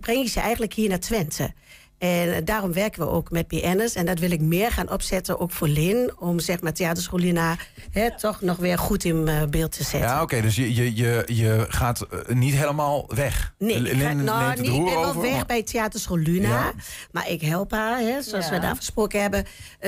[0.00, 1.52] breng je ze eigenlijk hier naar Twente.
[1.98, 3.94] En daarom werken we ook met BN'ers.
[3.94, 6.12] En dat wil ik meer gaan opzetten, ook voor Lin.
[6.18, 7.56] Om zeg maar theaterschoolina
[7.90, 10.00] hè, toch nog weer goed in uh, beeld te zetten.
[10.00, 10.22] Ja, oké.
[10.22, 13.54] Okay, dus je, je, je, je gaat uh, niet helemaal weg.
[13.58, 15.46] Nee, Lin, ga, nou, niet, ik ben wel weg maar...
[15.46, 16.48] bij theaterschool Luna.
[16.48, 16.72] Ja.
[17.12, 18.50] Maar ik help haar, hè, zoals ja.
[18.50, 19.44] we daar afgesproken hebben...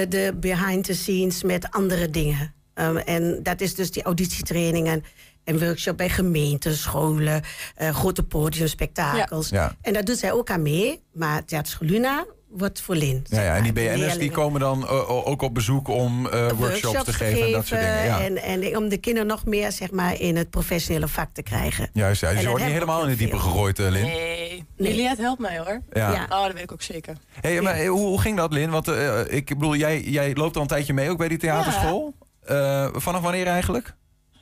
[0.08, 2.54] De behind the scenes met andere dingen.
[2.74, 5.04] Um, en dat is dus die auditietrainingen
[5.50, 7.42] en workshop bij gemeenten, scholen,
[7.82, 9.48] uh, grote podiumspektakels.
[9.48, 9.76] Ja.
[9.82, 11.02] En daar doet zij ook aan mee.
[11.12, 13.24] Maar Theaterschool Luna wordt voor Lin.
[13.28, 16.58] Ja, ja, en die BN'ers die komen dan uh, ook op bezoek om uh, workshops,
[16.58, 18.04] workshops, te geven, en dat soort dingen.
[18.04, 18.20] Ja.
[18.20, 21.90] En, en om de kinderen nog meer zeg maar, in het professionele vak te krijgen.
[21.92, 24.02] Juist, ja, dus je wordt niet helemaal in de diepe gegooid, uh, Lin.
[24.02, 24.94] Nee, Nee.
[24.94, 25.80] Juliette helpt mij hoor.
[25.92, 26.12] Ja.
[26.12, 26.26] Ja.
[26.28, 27.16] Oh, dat weet ik ook zeker.
[27.40, 28.70] Hey, maar hoe, hoe ging dat, Lin?
[28.70, 32.14] Want eh, ik bedoel, jij, jij loopt al een tijdje mee ook bij die theaterschool.
[32.40, 33.94] Eh, vanaf wanneer eigenlijk?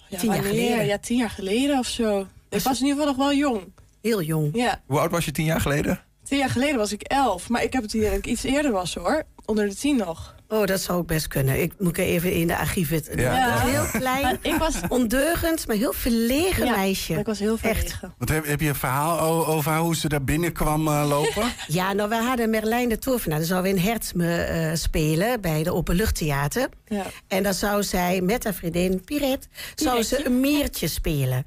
[0.09, 0.87] Ja, Tien jaar geleden.
[0.87, 2.27] Ja, tien jaar geleden of zo.
[2.49, 3.73] Ik was in ieder geval nog wel jong.
[4.03, 4.51] Heel jong.
[4.57, 6.01] Ja, Hoe oud was je tien jaar geleden?
[6.25, 7.49] tien jaar geleden was ik elf.
[7.49, 9.23] Maar ik heb het hier dat ik iets eerder was hoor.
[9.45, 10.35] Onder de tien nog.
[10.51, 11.63] Oh, dat zou ook best kunnen.
[11.63, 13.03] Ik moet even in de archieven.
[13.17, 13.51] Ja.
[13.57, 14.75] Dat is heel klein, Maar ik was...
[14.89, 17.15] ondeugend, maar heel verlegen Ja, meisje.
[17.15, 17.75] Ik was heel Echt.
[17.79, 18.15] verlegen.
[18.19, 21.53] Wat heb, heb je een verhaal over hoe ze daar binnenkwam eh, lopen?
[21.67, 23.39] Ja, nou, we hadden Merlijn de Tovenaar.
[23.39, 26.69] Dat zou we in Hertzme eh, spelen bij de Openluchttheater.
[26.87, 27.05] Ja.
[27.27, 31.47] En dan zou zij met haar vriendin Piret zou ze een meertje spelen.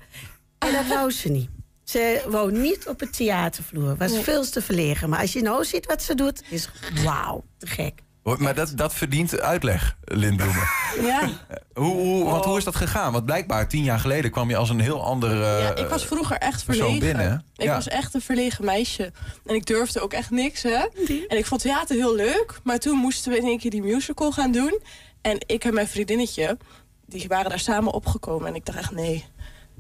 [0.58, 1.50] En dat wou ze niet.
[1.84, 3.96] Ze wou niet op het theatervloer.
[3.98, 4.24] Was Nee.
[4.24, 5.10] veel te verlegen.
[5.10, 6.70] Maar als je nou ziet wat ze doet, is
[7.04, 7.94] wauw, te gek.
[8.24, 10.64] Maar dat, dat verdient uitleg, Lin Bloemen.
[11.02, 11.30] Ja.
[11.74, 13.12] Hoe, hoe, want hoe is dat gegaan?
[13.12, 15.32] Want blijkbaar tien jaar geleden kwam je als een heel ander...
[15.32, 17.00] eh, Ja, ik was vroeger echt verlegen.
[17.00, 17.74] binnen, Ik ja.
[17.74, 19.12] was echt een verlegen meisje.
[19.46, 20.86] En ik durfde ook echt niks, hè.
[21.28, 22.60] En ik vond theater heel leuk.
[22.64, 24.80] Maar toen moesten we in één keer die musical gaan doen.
[25.22, 26.58] En ik en mijn vriendinnetje,
[27.06, 28.48] die waren daar samen opgekomen.
[28.48, 29.26] En ik dacht echt, nee,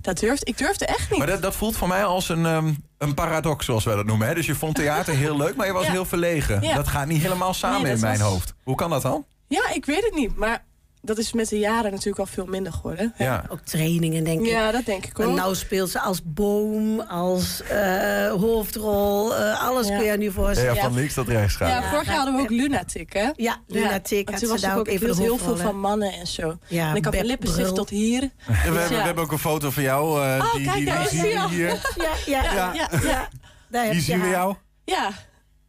[0.02, 1.18] dat durfde, ik durfde echt niet.
[1.20, 4.28] Maar dat, dat voelt voor mij als een, ehm, een paradox, zoals wij dat noemen.
[4.28, 4.34] Hè?
[4.34, 5.92] Dus je vond theater heel leuk, maar je was Ja.
[5.92, 6.62] heel verlegen.
[6.62, 6.76] Ja.
[6.76, 8.54] Dat gaat niet helemaal samen Nee, in mijn was- hoofd.
[8.64, 9.26] Hoe kan dat dan?
[9.48, 10.36] Ja, ik weet het niet.
[10.36, 10.64] Maar
[11.02, 13.14] dat is met de jaren natuurlijk al veel minder geworden.
[13.18, 13.46] Ja.
[13.50, 14.48] Ook trainingen, denk ik.
[14.48, 15.36] Ja, dat denk ik En ook.
[15.36, 19.36] nou speelt ze als boom, als eh, hoofdrol.
[19.36, 19.98] eh, alles Ja.
[19.98, 20.76] kun je nu voorstellen.
[20.76, 21.70] Ja, van links tot rechts gaan.
[21.70, 23.30] Ja, vorig jaar hadden we ook Lunatic, hè?
[23.36, 26.14] Ja, Lunatic En had toen ze was daar ik ook even heel veel van mannen
[26.14, 26.58] en zo.
[26.68, 28.22] Ja, en ik had Beb lippenstift tot hier.
[28.22, 29.02] En we, hebben, we Ja.
[29.04, 30.24] hebben ook een foto van jou.
[30.26, 31.50] eh, Oh, die, kijk, die, die daar is zien hij we al.
[31.50, 31.68] hier.
[31.68, 32.74] Ja, ja, Ja, ja.
[32.74, 33.00] ja, ja.
[33.10, 33.28] ja.
[33.70, 34.56] Daar heb je zien we jou.
[34.86, 35.10] Ja,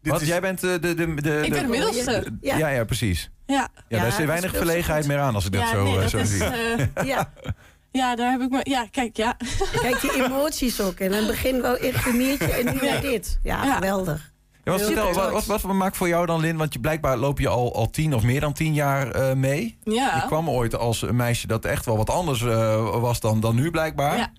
[0.03, 0.79] Dit Want jij bent de...
[0.81, 2.25] de, de, de ik ben de middelste.
[2.41, 2.57] Ja.
[2.57, 2.69] Ja.
[2.69, 3.31] ja, precies.
[3.53, 5.83] Ja, Ja, Ja, daar is er dat weinig verlegenheid meer aan als ik dat zo,
[5.85, 6.31] nee, eh, dat zo is...
[6.31, 6.45] zie.
[6.45, 7.33] eh, Ja,
[8.01, 8.61] ja, daar heb ik me...
[8.63, 9.37] Ja, kijk, ja.
[9.81, 10.99] kijk die emoties ook.
[10.99, 13.39] En in het begin wel echt een miertje en nu weer dit.
[13.43, 13.75] Ja, Ja.
[13.75, 14.31] geweldig.
[14.65, 16.57] Ja, wat, vertel, wat, wat, wat maakt voor jou dan, Lin?
[16.57, 19.79] Want je, blijkbaar loop je al, al tien of meer dan tien jaar eh, mee.
[19.85, 20.15] Ja.
[20.17, 23.55] Je kwam ooit als een meisje dat echt wel wat anders eh, was dan, dan
[23.55, 24.17] nu blijkbaar.
[24.17, 24.33] Ja.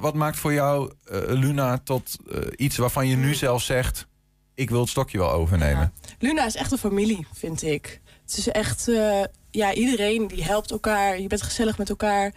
[0.00, 0.92] Wat maakt voor jou,
[1.28, 2.16] Luna, tot
[2.56, 4.06] iets waarvan je nu zelf zegt...
[4.54, 5.92] ik wil het stokje wel overnemen?
[6.18, 8.00] Luna is echt een familie, vind ik.
[8.26, 8.88] Het is echt...
[8.88, 11.20] eh, ja, iedereen die helpt elkaar.
[11.20, 12.32] Je bent gezellig met elkaar.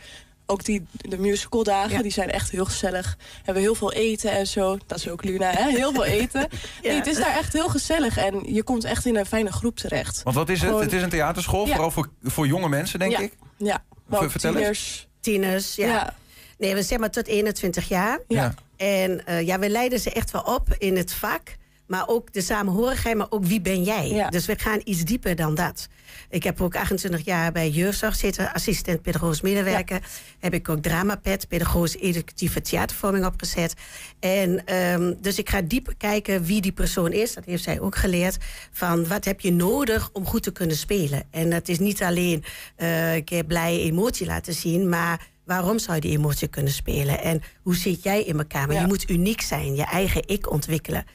[0.45, 2.01] Ook die, de musicaldagen, Ja.
[2.01, 3.15] die zijn echt heel gezellig.
[3.19, 4.77] We hebben heel veel eten en zo.
[4.85, 5.69] Dat is ook Luna, hè?
[5.69, 6.47] Heel veel eten.
[6.83, 8.17] Nee, het is daar echt heel gezellig.
[8.17, 10.23] En je komt echt in een fijne groep terecht.
[10.23, 10.67] Want wat is het?
[10.69, 11.71] Gewoon- Het is een theaterschool, Ja.
[11.71, 13.19] vooral voor, voor jonge mensen, denk ja.
[13.19, 13.33] ik.
[13.57, 14.59] Ja, maar ook Vertel eens.
[14.61, 15.07] tieners.
[15.19, 15.87] Tieners, ja.
[15.87, 16.15] Ja.
[16.57, 18.19] Nee, we zijn maar tot 21 jaar.
[18.27, 18.53] Ja.
[18.77, 21.55] En eh, ja, we leiden ze echt wel op in het vak.
[21.87, 24.09] Maar ook de samenhorigheid, maar ook wie ben jij?
[24.09, 24.29] Ja.
[24.29, 25.87] Dus we gaan iets dieper dan dat.
[26.29, 30.01] Ik heb ook 28 jaar bij jeugdzorg zitten, assistent pedagogisch medewerker.
[30.39, 33.73] Heb ik ook dramapet, pedagogisch educatieve theatervorming opgezet.
[34.19, 37.33] En ehm, dus ik ga dieper kijken wie die persoon is.
[37.33, 38.37] Dat heeft zij ook geleerd.
[38.71, 41.23] Van wat heb je nodig om goed te kunnen spelen?
[41.31, 42.43] En dat is niet alleen
[42.75, 47.21] eh, een keer blij emotie laten zien, maar waarom zou je die emotie kunnen spelen?
[47.21, 48.65] En hoe zit jij in elkaar?
[48.67, 48.81] Maar Ja.
[48.81, 51.05] je moet uniek zijn, je eigen ik ontwikkelen.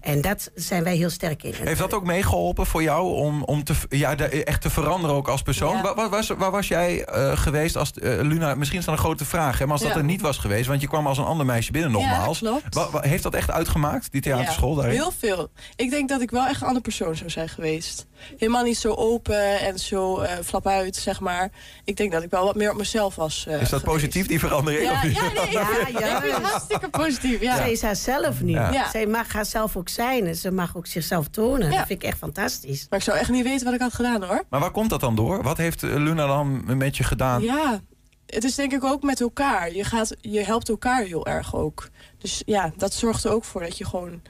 [0.00, 1.50] En dat zijn wij heel sterk in.
[1.50, 1.66] Mhm.
[1.66, 5.42] Heeft dat ook meegeholpen voor jou om, om te, ja, echt te veranderen ook als
[5.42, 5.76] persoon?
[5.76, 5.82] Ja.
[5.82, 7.92] Waar, waar was, waar was jij eh, geweest als...
[7.92, 9.96] eh, Luna, misschien is dat een grote vraag, hè, maar als dat Ja.
[9.96, 10.66] er niet was geweest...
[10.66, 12.38] want je kwam als een ander meisje binnen nogmaals.
[12.38, 12.74] Ja, klopt.
[12.74, 14.94] Wa- wa- heeft dat echt uitgemaakt, die theaterschool daarin?
[14.94, 15.50] Heel veel.
[15.76, 18.06] Ik denk dat ik wel echt een andere persoon zou zijn geweest.
[18.38, 21.50] Helemaal niet zo open en zo eh flap uit, zeg maar.
[21.84, 23.46] Ik denk dat ik wel wat meer op mezelf was.
[23.60, 24.00] Is dat geweest.
[24.00, 24.82] positief, die verandering?
[24.84, 25.16] Ja, of niet?
[25.16, 27.40] ja, nee, ik, Ja, ik hartstikke positief.
[27.40, 27.56] Ja.
[27.56, 28.50] Zij is haarzelf nu.
[28.50, 28.72] Ja.
[28.72, 28.90] Ja.
[28.90, 30.26] Zij mag haarzelf ook zijn.
[30.26, 31.70] En ze mag ook zichzelf tonen.
[31.70, 31.76] Ja.
[31.76, 32.86] Dat vind ik echt fantastisch.
[32.90, 34.44] Maar ik zou echt niet weten wat ik had gedaan hoor.
[34.50, 35.42] Maar waar komt dat dan door?
[35.42, 37.42] Wat heeft eh, Luna dan met je gedaan?
[37.42, 37.80] Ja,
[38.26, 39.72] het is denk ik ook met elkaar.
[39.74, 41.88] Je, gaat, je helpt elkaar heel erg ook.
[42.18, 44.22] Dus ja, dat zorgt er ook voor dat je gewoon,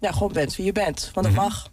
[0.00, 1.10] ja, gewoon bent wie je bent.
[1.14, 1.44] Want dat Mhm.
[1.44, 1.70] mag.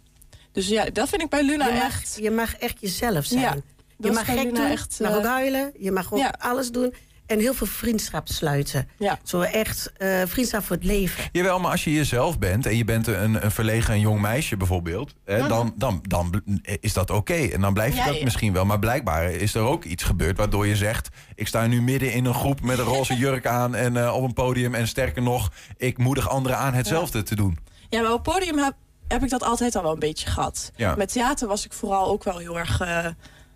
[0.52, 2.18] Dus ja, dat vind ik bij Luna je, mag, echt.
[2.20, 3.40] je mag echt jezelf zijn.
[3.40, 3.56] Ja,
[3.98, 5.72] je mag gek Luna doen, echt, je mag eh, ook huilen.
[5.78, 6.34] Je mag ook ja.
[6.38, 6.94] alles doen.
[7.30, 8.88] En heel veel vriendschap sluiten.
[8.98, 9.18] Ja.
[9.22, 11.24] Zo echt eh, vriendschap voor het leven.
[11.32, 14.56] Jawel, maar als je jezelf bent en je bent een, een verlegen een jong meisje
[14.56, 17.34] bijvoorbeeld, hè, dan, dan, dan bl- is dat oké.
[17.34, 18.24] En dan blijf je Ja, dat ja.
[18.24, 18.64] misschien wel.
[18.64, 22.24] Maar blijkbaar is er ook iets gebeurd waardoor je zegt: Ik sta nu midden in
[22.24, 24.74] een groep met een roze jurk aan en eh, op een podium.
[24.74, 27.58] En sterker nog, ik moedig anderen aan hetzelfde te doen.
[27.88, 28.74] Ja, maar op het podium heb,
[29.08, 30.72] heb ik dat altijd al wel een beetje gehad.
[30.76, 30.94] Ja.
[30.94, 32.80] Met theater was ik vooral ook wel heel erg...
[32.80, 33.06] eh,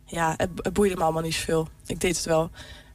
[0.07, 1.69] ja, het, het boeide me allemaal niet zoveel.
[1.87, 2.51] Ik deed het wel.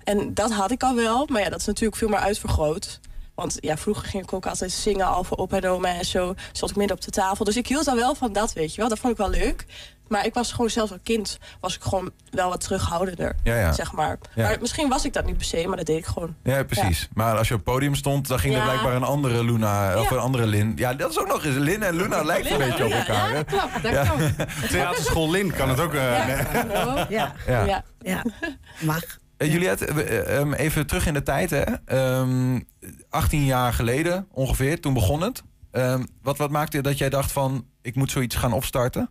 [0.09, 2.99] En dat had ik al wel, maar ja, dat is natuurlijk veel meer uitvergroot.
[3.35, 6.33] Want ja, vroeger ging ik ook altijd zingen al voor op en oma en zo.
[6.51, 7.45] Zat ik midden op de tafel.
[7.45, 8.89] Dus ik hield dan wel van dat, weet je wel.
[8.89, 9.65] Dat vond ik wel leuk.
[10.07, 13.71] Maar ik was gewoon zelfs als kind was ik gewoon wel wat terughoudender, Ja, ja.
[13.71, 14.17] zeg maar.
[14.35, 14.43] Ja.
[14.47, 16.35] Maar misschien was ik dat niet per se, maar dat deed ik gewoon.
[16.43, 17.07] Ja, precies.
[17.13, 20.11] Maar als je op het podium stond, dan ging er blijkbaar een andere Luna of
[20.11, 20.73] een andere Lin.
[20.75, 21.55] Ja, dat is ook nog eens.
[21.55, 23.29] Lin en Luna lijken een beetje op elkaar.
[23.29, 23.43] ja, hè?
[23.81, 24.69] dat klopt.
[24.71, 25.93] Theaterschool Lin kan het ook.
[25.93, 26.35] eh, nee.
[27.09, 27.33] Ja.
[27.47, 27.65] Ja.
[27.65, 27.83] Ja.
[28.01, 28.23] Ja,
[28.79, 29.03] mag.
[29.39, 31.49] Eh, Juliette, eh, ehm, even terug in de tijd.
[31.49, 31.63] Hè.
[31.85, 32.59] Ehm,
[33.09, 35.43] 18 jaar geleden ongeveer, toen begon het.
[35.71, 39.09] Ehm, wat, wat maakte dat jij dacht van, ik moet zoiets gaan opstarten?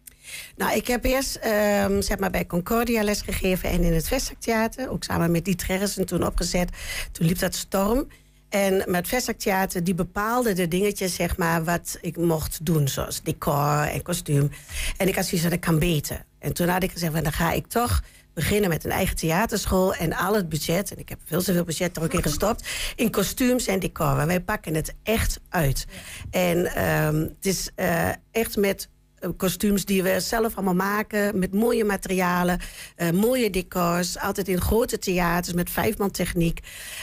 [0.57, 4.91] Nou, ik heb eerst ehm, zeg maar bij Concordia lesgegeven en in het Vestzaktheater.
[4.91, 6.71] Ook samen met Dieter Harrison toen opgezet.
[7.13, 8.07] Toen liep dat storm.
[8.49, 12.89] En met Vestzaktheater, die bepaalde de dingetjes, zeg maar, wat ik mocht doen.
[12.89, 14.51] Zoals decor en kostuum.
[14.97, 16.25] En ik had zoiets van, dat kan beter.
[16.39, 18.03] En toen had ik gezegd, van, dan ga ik toch
[18.39, 19.95] beginnen met een eigen theaterschool.
[19.95, 22.69] En al het budget, en ik heb veel zoveel budget er ook in gestopt...
[22.97, 24.19] in kostuums en decor.
[24.19, 25.87] En wij pakken het echt uit.
[26.31, 31.39] En ehm, het is eh, echt met eh, kostuums die we zelf allemaal maken.
[31.39, 32.61] Met mooie materialen,
[32.97, 34.19] eh, mooie decors.
[34.19, 36.61] Altijd in grote theaters met vijfman techniek.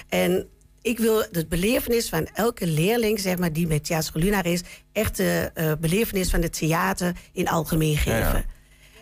[0.10, 0.48] En
[0.82, 4.62] ik wil de belevenis van elke leerling, zeg maar, die met Theater Lunar is,
[4.92, 8.20] echt de belevenis van het theater in algemeen geven.
[8.20, 8.46] Ja, ja.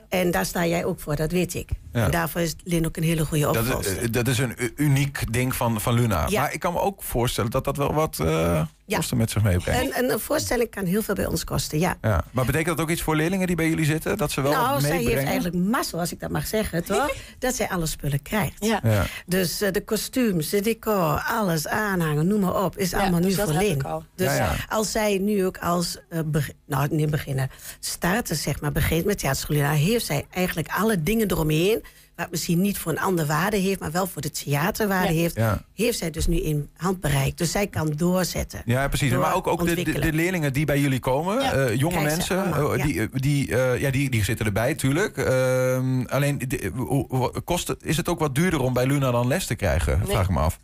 [0.09, 1.69] En daar sta jij ook voor, dat weet ik.
[1.93, 2.05] Ja.
[2.05, 3.91] En daarvoor is Lin ook een hele goede Dat opvolger.
[3.91, 6.25] is, eh, dat is een uniek ding van, van Luna.
[6.29, 6.41] Ja.
[6.41, 8.97] Maar ik kan me ook voorstellen dat dat wel wat eh Ja.
[8.97, 9.81] kosten met zich meebrengt.
[9.81, 11.97] En, en een voorstelling kan heel veel bij ons kosten, ja.
[12.01, 12.23] Ja.
[12.31, 14.17] Maar betekent dat ook iets voor leerlingen die bij jullie zitten?
[14.17, 15.17] Dat ze wel nou, wat zij meebrengen?
[15.17, 17.11] heeft eigenlijk mazzel, als ik dat mag zeggen, toch?
[17.39, 18.65] dat zij alle spullen krijgt.
[18.65, 18.79] Ja.
[18.83, 19.05] Ja.
[19.25, 23.29] Dus eh, de kostuums, de decor, alles, aanhangen, noem maar op, is Ja, allemaal dus
[23.29, 23.75] nu dat voor heb Lin.
[23.75, 24.03] ik al.
[24.15, 24.55] Dus Ja, ja.
[24.69, 29.19] als zij nu ook als, eh, beg- nou niet beginnen, starten zeg maar, begint met
[29.19, 31.82] theaterschool, dan heeft zij eigenlijk alle dingen eromheen,
[32.16, 35.20] wat misschien niet voor een ander waarde heeft, maar wel voor de theaterwaarde Ja.
[35.20, 35.61] heeft, Ja.
[35.74, 37.38] heeft zij dus nu in handbereik.
[37.38, 38.61] Dus zij kan doorzetten.
[38.66, 39.11] Ja, precies.
[39.11, 41.51] Door Maar ook, ook de, de, de leerlingen die bij jullie komen, Ja.
[41.53, 42.86] eh, jonge mensen, allemaal, eh, ja.
[42.86, 45.18] die, die, eh, ja, die, die zitten erbij, tuurlijk.
[45.18, 49.45] Ehm, alleen, de- kost het, is het ook wat duurder om bij Luna dan les
[49.45, 49.97] te krijgen?
[49.97, 50.07] Nee.
[50.07, 50.59] Vraag ik me af.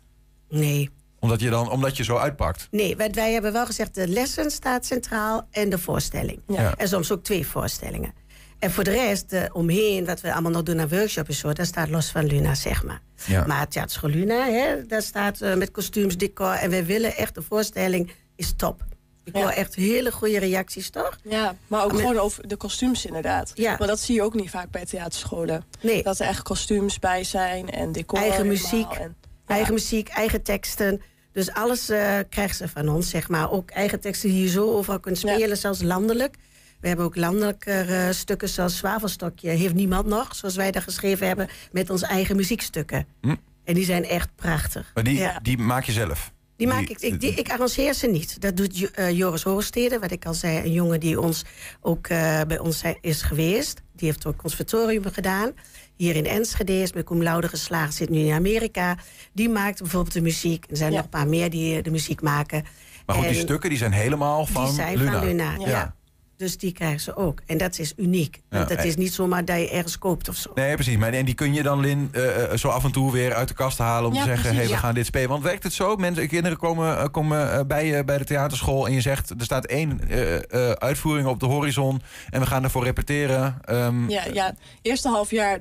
[0.48, 0.90] Nee.
[1.18, 2.68] Omdat je, dan, omdat je zo uitpakt.
[2.70, 6.40] Nee, wij, wij hebben wel gezegd de lessen staat centraal en de voorstelling.
[6.46, 6.74] Ja.
[6.76, 8.12] En soms ook twee voorstellingen.
[8.60, 11.52] En voor de rest, de omheen, wat we allemaal nog doen aan workshops en zo,
[11.52, 13.00] dat staat los van Luna, zeg maar.
[13.26, 13.46] Ja.
[13.46, 16.52] Maar het Theaterschool Luna, hè, daar staat eh, met kostuums, decor.
[16.52, 18.84] En wij willen echt, de voorstelling is top.
[19.24, 19.42] Ik Ja.
[19.42, 21.18] hoor echt hele goede reacties, toch?
[21.22, 23.52] Ja, maar ook Met- gewoon over de kostuums inderdaad.
[23.54, 23.76] Ja.
[23.76, 25.64] Want dat zie je ook niet vaak bij theaterscholen.
[25.80, 28.18] Nee, Dat er echt kostuums bij zijn en decor.
[28.18, 28.92] Eigen muziek.
[28.92, 31.02] En, eigen muziek, eigen teksten.
[31.32, 33.50] Dus alles eh krijgt ze van ons, zeg maar.
[33.50, 35.32] Ook eigen teksten die je zo overal kunt Ja.
[35.34, 36.36] spelen, zelfs landelijk.
[36.80, 39.50] We hebben ook landelijke eh, stukken zoals Zwavelstokje.
[39.50, 43.06] Heeft niemand nog, zoals wij dat geschreven hebben, met onze eigen muziekstukken.
[43.20, 43.34] Hm.
[43.64, 44.90] En die zijn echt prachtig.
[44.94, 45.38] Maar die, Ja.
[45.42, 46.32] die maak je zelf.
[46.56, 48.40] Die maak ik, ik, die, ik arrangeer ze niet.
[48.40, 50.58] Dat doet eh, Joris Hoorstede, wat ik al zei.
[50.58, 51.44] Een jongen die ons
[51.80, 53.82] ook eh, bij ons zijn- is geweest.
[53.96, 55.50] Die heeft ook conservatorium gedaan.
[55.96, 57.94] Hier in Enschede is met cum laude geslaagd.
[57.94, 58.96] Zit nu in Amerika.
[59.32, 60.64] Die maakt bijvoorbeeld de muziek.
[60.70, 60.96] Er zijn Ja.
[60.96, 62.64] nog een paar meer die de muziek maken.
[63.06, 65.12] Maar goed, die En stukken die zijn helemaal van die zijn Luna.
[65.18, 65.54] van Luna.
[65.58, 65.68] Ja.
[65.68, 65.94] Ja.
[66.40, 67.40] Dus die krijgen ze ook.
[67.46, 68.40] En dat is uniek.
[68.48, 70.50] Want Ja, het is niet zomaar dat je ergens koopt of zo.
[70.54, 70.96] Nee, precies.
[70.96, 73.48] Maar, en die kun je dan, Lin, eh, eh, zo af en toe weer uit
[73.48, 74.08] de kast halen...
[74.08, 74.78] om Ja, te zeggen, precies, hey, we ja.
[74.78, 75.28] gaan dit spelen.
[75.28, 75.96] Want werkt het zo?
[75.96, 78.86] Mensen, kinderen komen, eh, komen bij, je bij de theaterschool...
[78.86, 82.02] en je zegt, er staat één eh, eh, uitvoering op de horizon...
[82.30, 83.58] en we gaan ervoor repeteren.
[83.64, 85.60] Ehm, ja, ja, eerste half jaar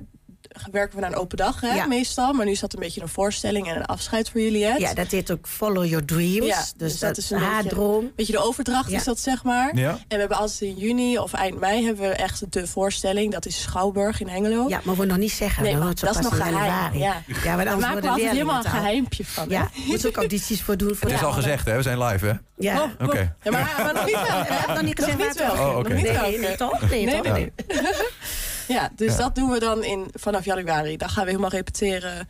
[0.71, 1.85] werken we naar een open dag hè, Ja.
[1.85, 2.33] meestal.
[2.33, 4.59] Maar nu is dat een beetje een voorstelling en een afscheid voor jullie.
[4.79, 6.45] Ja, dat heet ook Follow Your Dreams.
[6.45, 8.11] Ja, dus, dus dat, dat is een haar beetje- droom.
[8.15, 8.97] Beetje de overdracht Ja.
[8.97, 9.75] is dat, zeg maar.
[9.75, 9.89] Ja.
[9.89, 13.31] En we hebben altijd in juni of eind mei hebben we echt de voorstelling.
[13.31, 14.65] Dat is Schouwburg in Hengelo.
[14.69, 15.63] Ja, maar we nog niet zeggen.
[15.63, 16.93] Nee, maar dat is nog geheim.
[16.97, 17.21] Ja.
[17.43, 19.47] Ja, maar maken we altijd helemaal een geheimpje van.
[19.49, 19.53] hè?
[19.55, 20.95] Ja, moet ook audities voor doen.
[20.95, 21.75] Voor Het is al gezegd, hè?
[21.75, 22.33] We zijn live, hè?
[22.57, 22.81] Ja.
[22.81, 23.35] Oh, Oké.
[23.43, 24.23] Ja, maar, maar nog niet wel.
[24.23, 25.51] We hebben nog niet gezegd Nog niet wel.
[25.77, 26.21] Oh, Nee, wel.
[26.39, 26.89] nee, toch?
[26.89, 27.37] Nee, Nee, toch?
[28.69, 29.17] Ja, dus Ja.
[29.17, 30.97] dat doen we dan in, vanaf januari.
[30.97, 32.27] Dan gaan we helemaal repeteren,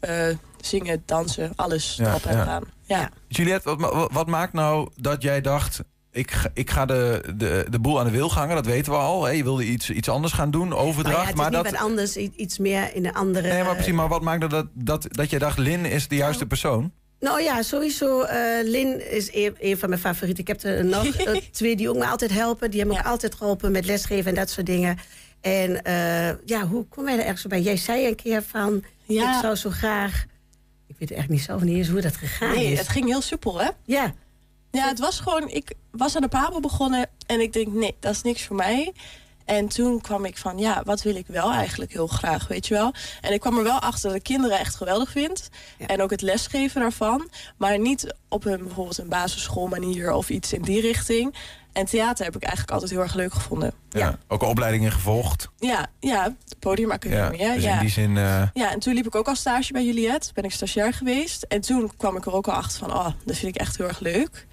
[0.00, 0.26] eh,
[0.60, 2.42] zingen, dansen, alles Ja, erop en ja.
[2.42, 2.64] eraan.
[2.82, 3.10] Ja.
[3.28, 5.80] Juliette, wat, wat maakt nou dat jij dacht...
[6.10, 8.98] ik ga, ik ga de, de, de boel aan de wil gangen, dat weten we
[8.98, 9.24] al.
[9.24, 9.30] Hè?
[9.30, 11.16] Je wilde iets, iets anders gaan doen, Nou overdracht.
[11.16, 13.48] ja, het is maar niet dat, wat anders, iets meer in een andere...
[13.48, 15.58] nee, maar precies, maar wat maakt dat, dat, dat je dacht...
[15.58, 16.92] Lin is de juiste persoon?
[17.20, 18.22] Nou ja, sowieso.
[18.22, 20.42] eh, Lin is een, een van mijn favorieten.
[20.42, 22.70] Ik heb er nog eh, twee die ook me altijd helpen.
[22.70, 23.06] Die hebben me Ja.
[23.08, 24.98] ook altijd geholpen met lesgeven en dat soort dingen.
[25.44, 27.60] En eh, ja, hoe kom jij er ergens bij?
[27.60, 29.34] Jij zei een keer van, Ja.
[29.34, 30.24] ik zou zo graag...
[30.86, 32.78] Ik weet echt niet zelf niet eens hoe dat gegaan Nee, is.
[32.78, 33.68] het ging heel soepel, hè?
[33.84, 34.14] Ja,
[34.70, 35.48] Ja, het was gewoon...
[35.48, 38.92] Ik was aan de Pabo begonnen en ik denk, nee, dat is niks voor mij.
[39.44, 42.74] En toen kwam ik van, ja, wat wil ik wel eigenlijk heel graag, weet je
[42.74, 42.92] wel?
[43.20, 45.48] En ik kwam er wel achter dat ik kinderen echt geweldig vind.
[45.78, 45.86] Ja.
[45.86, 47.30] En ook het lesgeven daarvan.
[47.56, 51.34] Maar niet op een bijvoorbeeld een basisschoolmanier of iets in die richting.
[51.74, 53.72] En theater heb ik eigenlijk altijd heel erg leuk gevonden.
[53.90, 54.18] Ja.
[54.28, 55.48] Ook opleidingen gevolgd.
[55.58, 57.40] Ja, ja podiumacademie.
[57.40, 57.54] Ja, hè?
[57.54, 57.74] dus ja.
[57.74, 58.16] in die zin...
[58.16, 60.30] eh, Ja, en toen liep ik ook al stage bij Juliette.
[60.34, 61.42] Ben ik stagiair geweest.
[61.42, 63.86] En toen kwam ik er ook al achter van, oh, dat vind ik echt heel
[63.88, 64.46] erg leuk.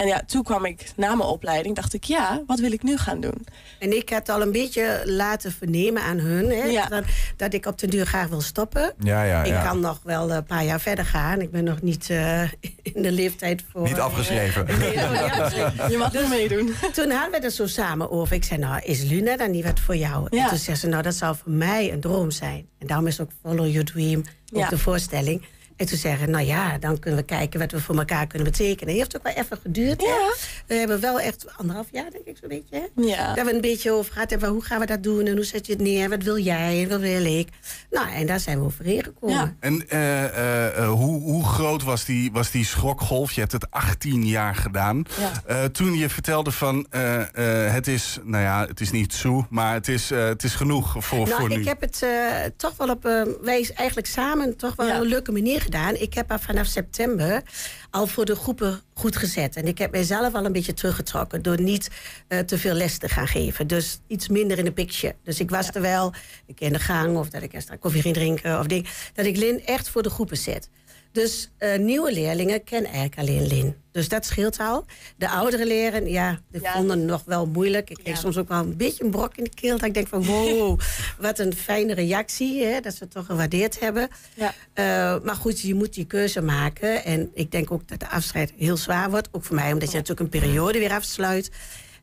[0.00, 2.96] En ja, toen kwam ik na mijn opleiding, dacht ik, ja, wat wil ik nu
[2.96, 3.46] gaan doen?
[3.78, 7.04] En ik had al een beetje laten vernemen aan hun hè, dat,
[7.36, 8.92] dat ik op den duur graag wil stoppen.
[8.98, 9.62] Ja, ja, ik ja.
[9.62, 11.40] kan nog wel een paar jaar verder gaan.
[11.40, 12.42] Ik ben nog niet eh,
[12.92, 13.82] in de leeftijd voor.
[13.82, 14.66] Niet afgeschreven.
[15.90, 16.74] Je mag er meedoen.
[16.92, 18.36] Toen hadden we het er zo samen over.
[18.36, 20.26] Ik zei, nou, is Luna dan niet wat voor jou?
[20.30, 20.48] En Ja.
[20.48, 22.66] toen zei ze, nou, dat zou voor mij een droom zijn.
[22.78, 24.18] En daarom is ook Follow Your Dream
[24.52, 24.68] ook Ja.
[24.68, 25.42] de voorstelling.
[25.80, 28.94] En toen zeggen, nou ja, dan kunnen we kijken wat we voor elkaar kunnen betekenen.
[28.94, 30.00] heeft ook wel even geduurd.
[30.00, 30.34] Hè?
[30.66, 32.76] We hebben wel echt anderhalf jaar, denk ik, zo'n beetje.
[32.94, 33.02] Hè?
[33.02, 33.34] Ja.
[33.34, 34.48] Daar we een beetje over gehad hebben.
[34.48, 36.08] Hoe gaan we dat doen en hoe zet je het neer?
[36.08, 37.48] Wat wil jij en wat wil ik?
[37.90, 39.56] Nou, en daar zijn we overheen gekomen.
[39.60, 43.32] En eh, eh, eh, hoe, hoe groot was die, was die schrokgolf?
[43.32, 45.04] Je hebt het 18 jaar gedaan.
[45.46, 47.20] Eh, toen je vertelde van eh,
[47.66, 50.54] eh, het is, nou ja, het is niet zo, maar het is, eh, het is
[50.54, 51.64] genoeg voor, nou, voor ik nu.
[51.64, 52.10] heb het eh,
[52.56, 53.02] toch wel op,
[53.42, 55.94] wij eigenlijk samen toch wel een leuke manier gedaan.
[55.94, 57.42] Ik heb haar vanaf september
[57.90, 59.56] al voor de groepen goed gezet.
[59.56, 61.90] En ik heb mijzelf al een beetje teruggetrokken door niet
[62.28, 63.66] eh, te veel les te gaan geven.
[63.66, 65.14] Dus iets minder in de picture.
[65.22, 66.12] Dus ik was er wel,
[66.46, 68.88] ik in de gang of dat ik extra koffie ging drinken of ding.
[69.14, 70.68] Dat ik Lin echt voor de groepen zet.
[71.12, 73.74] Dus eh, nieuwe leerlingen kennen eigenlijk alleen Lin.
[73.92, 74.84] Dus dat scheelt al.
[75.16, 77.90] De oudere leren, ja, die vonden het nog wel moeilijk.
[77.90, 79.78] Ik kreeg soms ook wel een beetje een brok in de keel.
[79.78, 80.80] Dat ik denk van, wow,
[81.18, 82.64] wat een fijne reactie.
[82.64, 84.08] Hè, dat ze het toch gewaardeerd hebben.
[84.34, 84.54] Ja.
[84.72, 87.04] Eh, maar goed, je moet die keuze maken.
[87.04, 89.28] En ik denk ook dat de afscheid heel zwaar wordt.
[89.32, 91.50] Ook voor mij, omdat je natuurlijk een periode weer afsluit.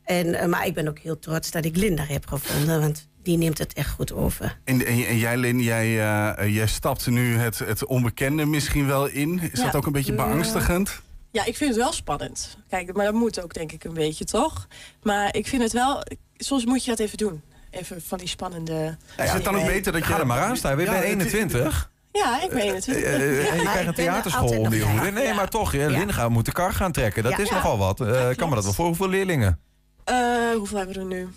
[0.04, 2.80] En, eh, maar ik ben ook heel trots dat ik Linda heb gevonden.
[2.80, 4.58] Want die neemt het echt goed over.
[4.64, 8.86] En, en, en jij, Lin, jij, eh, eh, jij stapt nu het, het onbekende misschien
[8.86, 9.40] wel in.
[9.52, 9.64] Is Ja.
[9.64, 10.24] dat ook een beetje Ja.
[10.26, 11.00] beangstigend?
[11.30, 12.56] Ja, ik vind het wel spannend.
[12.68, 14.66] Kijk, maar dat moet ook denk ik een beetje, toch?
[15.02, 16.02] Maar ik vind het wel...
[16.36, 17.42] Soms moet je dat even doen.
[17.70, 18.96] Even van die spannende...
[19.16, 20.78] Ja, is het dan ook beter dat je er maar aan staat?
[20.78, 21.90] Je Ja, bent het- 21.
[22.12, 23.04] Ja, ik ben 21.
[23.04, 23.70] Eh, en je Ja.
[23.70, 25.10] krijgt een theaterschool om die hoede.
[25.10, 27.22] Nee, maar toch, Lin gaat moet de kar gaan trekken.
[27.22, 27.38] Dat Ja.
[27.38, 27.54] is Ja.
[27.54, 28.00] nogal wat.
[28.00, 29.60] Eh, kan me dat wel voor hoeveel leerlingen?
[30.04, 30.16] Eh,
[30.56, 31.28] hoeveel hebben we er nu?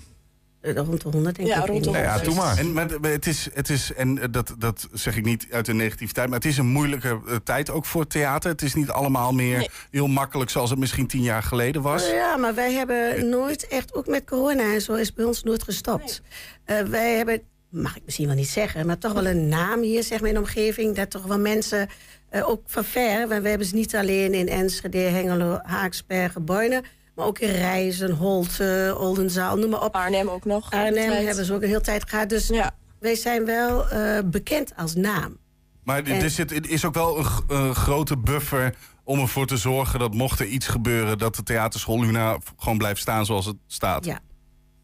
[0.61, 1.65] Rond de 100 denk Ja, ik.
[1.67, 2.25] rond de Ja, ja, 100.
[2.25, 2.57] doe maar.
[2.57, 5.73] En, maar het is, het is en eh, dat, dat zeg ik niet uit de
[5.73, 8.51] negativiteit, maar het is een moeilijke eh, tijd ook voor theater.
[8.51, 12.09] Het is niet allemaal meer heel makkelijk zoals het misschien tien jaar geleden was.
[12.09, 15.63] Ja, maar wij hebben nooit echt, ook met corona en zo, is bij ons nooit
[15.63, 16.21] gestopt.
[16.65, 20.03] Eh, wij hebben, mag ik misschien wel niet zeggen, maar toch wel een naam hier
[20.03, 20.95] zeg maar, in de omgeving.
[20.95, 21.89] Dat toch wel mensen,
[22.29, 26.83] eh, ook van ver, want we hebben ze niet alleen in Enschede, Hengelo, Haaksbergen, Boinen.
[27.15, 29.95] Maar ook in Rijzen, Holte, Oldenzaal, noem maar op.
[29.95, 30.71] Arnhem ook nog.
[30.71, 32.29] Arnhem hebben ze ook een hele tijd gehad.
[32.29, 32.51] Dus
[32.99, 35.37] wij zijn wel eh, bekend als naam.
[35.83, 39.99] Maar En- er zit, het is ook wel een, grote buffer om ervoor te zorgen
[39.99, 44.05] dat mocht er iets gebeuren, dat de theaterschool Luna gewoon blijft staan zoals het staat.
[44.05, 44.19] Ja.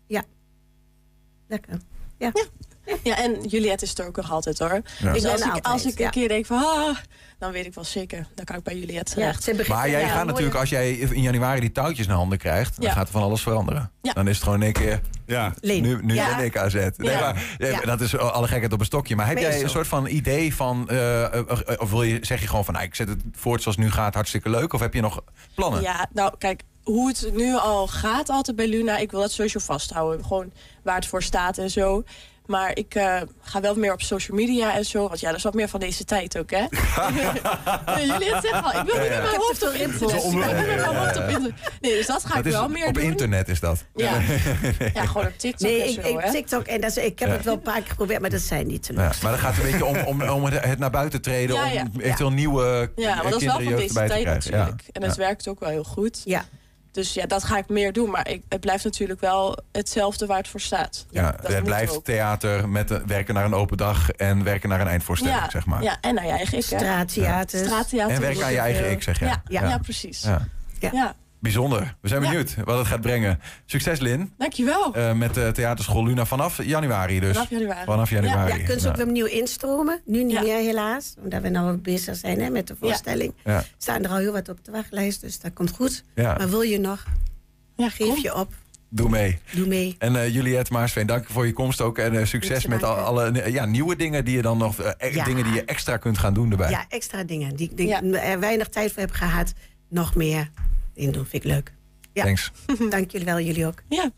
[0.07, 0.23] Ja.
[1.47, 1.80] Lekker.
[2.17, 2.32] Ja.
[2.34, 2.43] Ja,
[3.03, 4.81] en Juliette is er ook nog altijd hoor.
[4.99, 5.13] Ja.
[5.13, 6.05] Dus als ik, altijd, als ik ja.
[6.05, 6.57] een keer denk van...
[6.57, 6.97] Ah,
[7.39, 9.67] dan weet ik wel zeker, dan kan ik bij Juliette terecht.
[9.67, 12.91] Maar jij gaat natuurlijk, als jij in januari die touwtjes naar handen krijgt, dan Ja.
[12.93, 13.91] gaat er van alles veranderen.
[14.01, 14.13] Ja.
[14.13, 15.01] Dan is het gewoon één keer.
[15.25, 15.53] Ja.
[15.61, 16.35] Nu, nu Ja.
[16.35, 16.73] ben ik AZ.
[16.73, 17.19] Nee, Ja.
[17.19, 17.79] maar, eh, Ja.
[17.79, 19.15] Dat is alle gekheid op een stokje.
[19.15, 20.89] Maar heb jij een soort van idee van.
[20.89, 22.73] eh, eh, eh, of wil je, zeg je gewoon van.
[22.73, 24.73] Nou, ik zet het voort zoals het nu gaat, hartstikke leuk?
[24.73, 25.21] Of heb je nog
[25.55, 25.81] plannen?
[25.81, 28.97] Ja, nou kijk, hoe het nu al gaat altijd bij Luna...
[28.97, 30.25] ik wil dat sowieso vasthouden.
[30.25, 30.51] Gewoon
[30.83, 32.03] waar het voor staat en zo.
[32.47, 35.07] Maar ik eh, ga wel meer op social media en zo.
[35.07, 36.57] Want ja, dat is wat meer van deze tijd ook, hè?
[38.05, 38.79] Jullie het zeggen al.
[38.81, 39.21] Ik wil niet ja.
[39.21, 40.23] met mijn hoofd op internet.
[40.23, 41.53] Ik wil niet met mijn hoofd op internet.
[41.81, 43.03] Nee, dus dat ga Dat ik is wel meer op doen.
[43.03, 43.85] internet is dat.
[43.95, 44.11] Ja.
[44.93, 46.31] ja, gewoon op TikTok Nee, en ik, zo, ik, hè?
[46.31, 47.35] TikTok, en dat is, ik heb Ja.
[47.35, 49.55] het wel een paar keer geprobeerd, maar dat zijn niet te Ja, maar dan gaat
[49.55, 51.55] het een beetje om, om, om het naar buiten treden.
[51.55, 51.81] Ja, ja.
[51.93, 54.81] Om eventueel nieuwe Ja, maar dat is wel van deze tijd natuurlijk.
[54.85, 54.89] Ja.
[54.91, 55.21] En het Ja.
[55.21, 56.21] werkt ook wel heel goed.
[56.25, 56.45] Ja.
[56.97, 58.09] Dus ja, dat ga ik meer doen.
[58.09, 61.05] Maar ik, het blijft natuurlijk wel hetzelfde waar het voor staat.
[61.09, 62.03] Ja, Dat het blijft ook.
[62.05, 65.65] theater met een- werken naar een open dag en werken naar een eindvoorstelling, ja, zeg
[65.65, 65.83] maar.
[65.83, 66.63] Ja, en naar je eigen ik?
[66.63, 67.59] Straattheater.
[67.65, 68.15] Straattheater.
[68.15, 69.25] En werken aan je eigen ik, zeg je.
[69.25, 69.67] Ja, ja.
[69.67, 69.77] Ja.
[69.77, 70.21] precies.
[70.79, 71.15] Ja.
[71.53, 71.95] Bijzonder.
[72.01, 72.29] We zijn Ja.
[72.29, 73.39] benieuwd wat het gaat brengen.
[73.65, 74.33] Succes, Lin.
[74.37, 74.93] Dankjewel.
[74.93, 77.33] Eh, met de theaterschool Luna vanaf januari dus.
[77.33, 77.85] Vanaf januari.
[77.85, 78.51] Vanaf januari.
[78.51, 80.01] Ja, kunnen ze ook weer opnieuw instromen.
[80.05, 80.41] Nu niet Ja.
[80.41, 83.33] meer helaas, omdat we nou bezig zijn hè, met de voorstelling.
[83.43, 83.63] Ja.
[83.77, 86.03] Staan er al heel wat op de wachtlijst, dus dat komt goed.
[86.15, 86.35] Ja.
[86.37, 87.03] Maar wil je nog,
[87.75, 88.19] Ja, geef kom.
[88.21, 88.53] je op.
[88.89, 89.39] Doe mee.
[89.51, 89.95] Doe mee.
[89.99, 91.97] En eh Juliette Maarsveen, dank voor je komst ook.
[91.97, 94.75] En eh, succes met al, alle ja, nieuwe dingen die je dan nog.
[95.11, 95.23] Ja.
[95.23, 96.69] Dingen die je extra kunt gaan doen erbij.
[96.69, 99.53] Ja, extra dingen die ik er weinig tijd voor heb gehad.
[99.89, 100.49] Nog meer
[100.97, 101.73] in doen, vind ik leuk.
[102.13, 102.23] Ja.
[102.23, 102.51] Thanks.
[102.89, 103.83] Dank jullie wel, jullie ook.
[103.89, 104.11] Ja.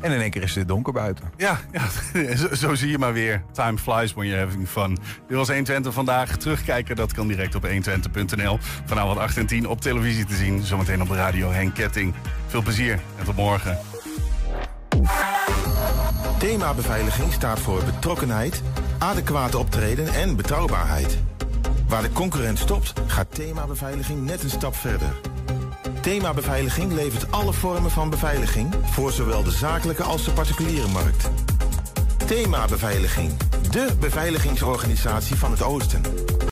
[0.00, 1.30] En in één keer is het donker buiten.
[1.36, 1.88] Ja, ja
[2.36, 3.42] zo, zo, zie je maar weer.
[3.52, 4.98] Time flies when you're having fun.
[5.26, 6.36] Dit was 120 vandaag.
[6.36, 8.58] Terugkijken, dat kan direct op 120.nl.
[8.84, 10.62] Vanavond 8 en 10 op televisie te zien.
[10.62, 12.14] Zometeen op de radio Henk Ketting.
[12.46, 13.78] Veel plezier en tot morgen.
[16.38, 18.62] Thema beveiliging staat voor betrokkenheid,
[18.98, 21.18] adequate optreden en betrouwbaarheid.
[21.88, 25.20] Waar de concurrent stopt, gaat thema beveiliging net een stap verder.
[26.00, 31.30] Thema Beveiliging levert alle vormen van beveiliging voor zowel de zakelijke als de particuliere markt.
[32.26, 33.32] Thema Beveiliging,
[33.70, 36.02] de beveiligingsorganisatie van het Oosten.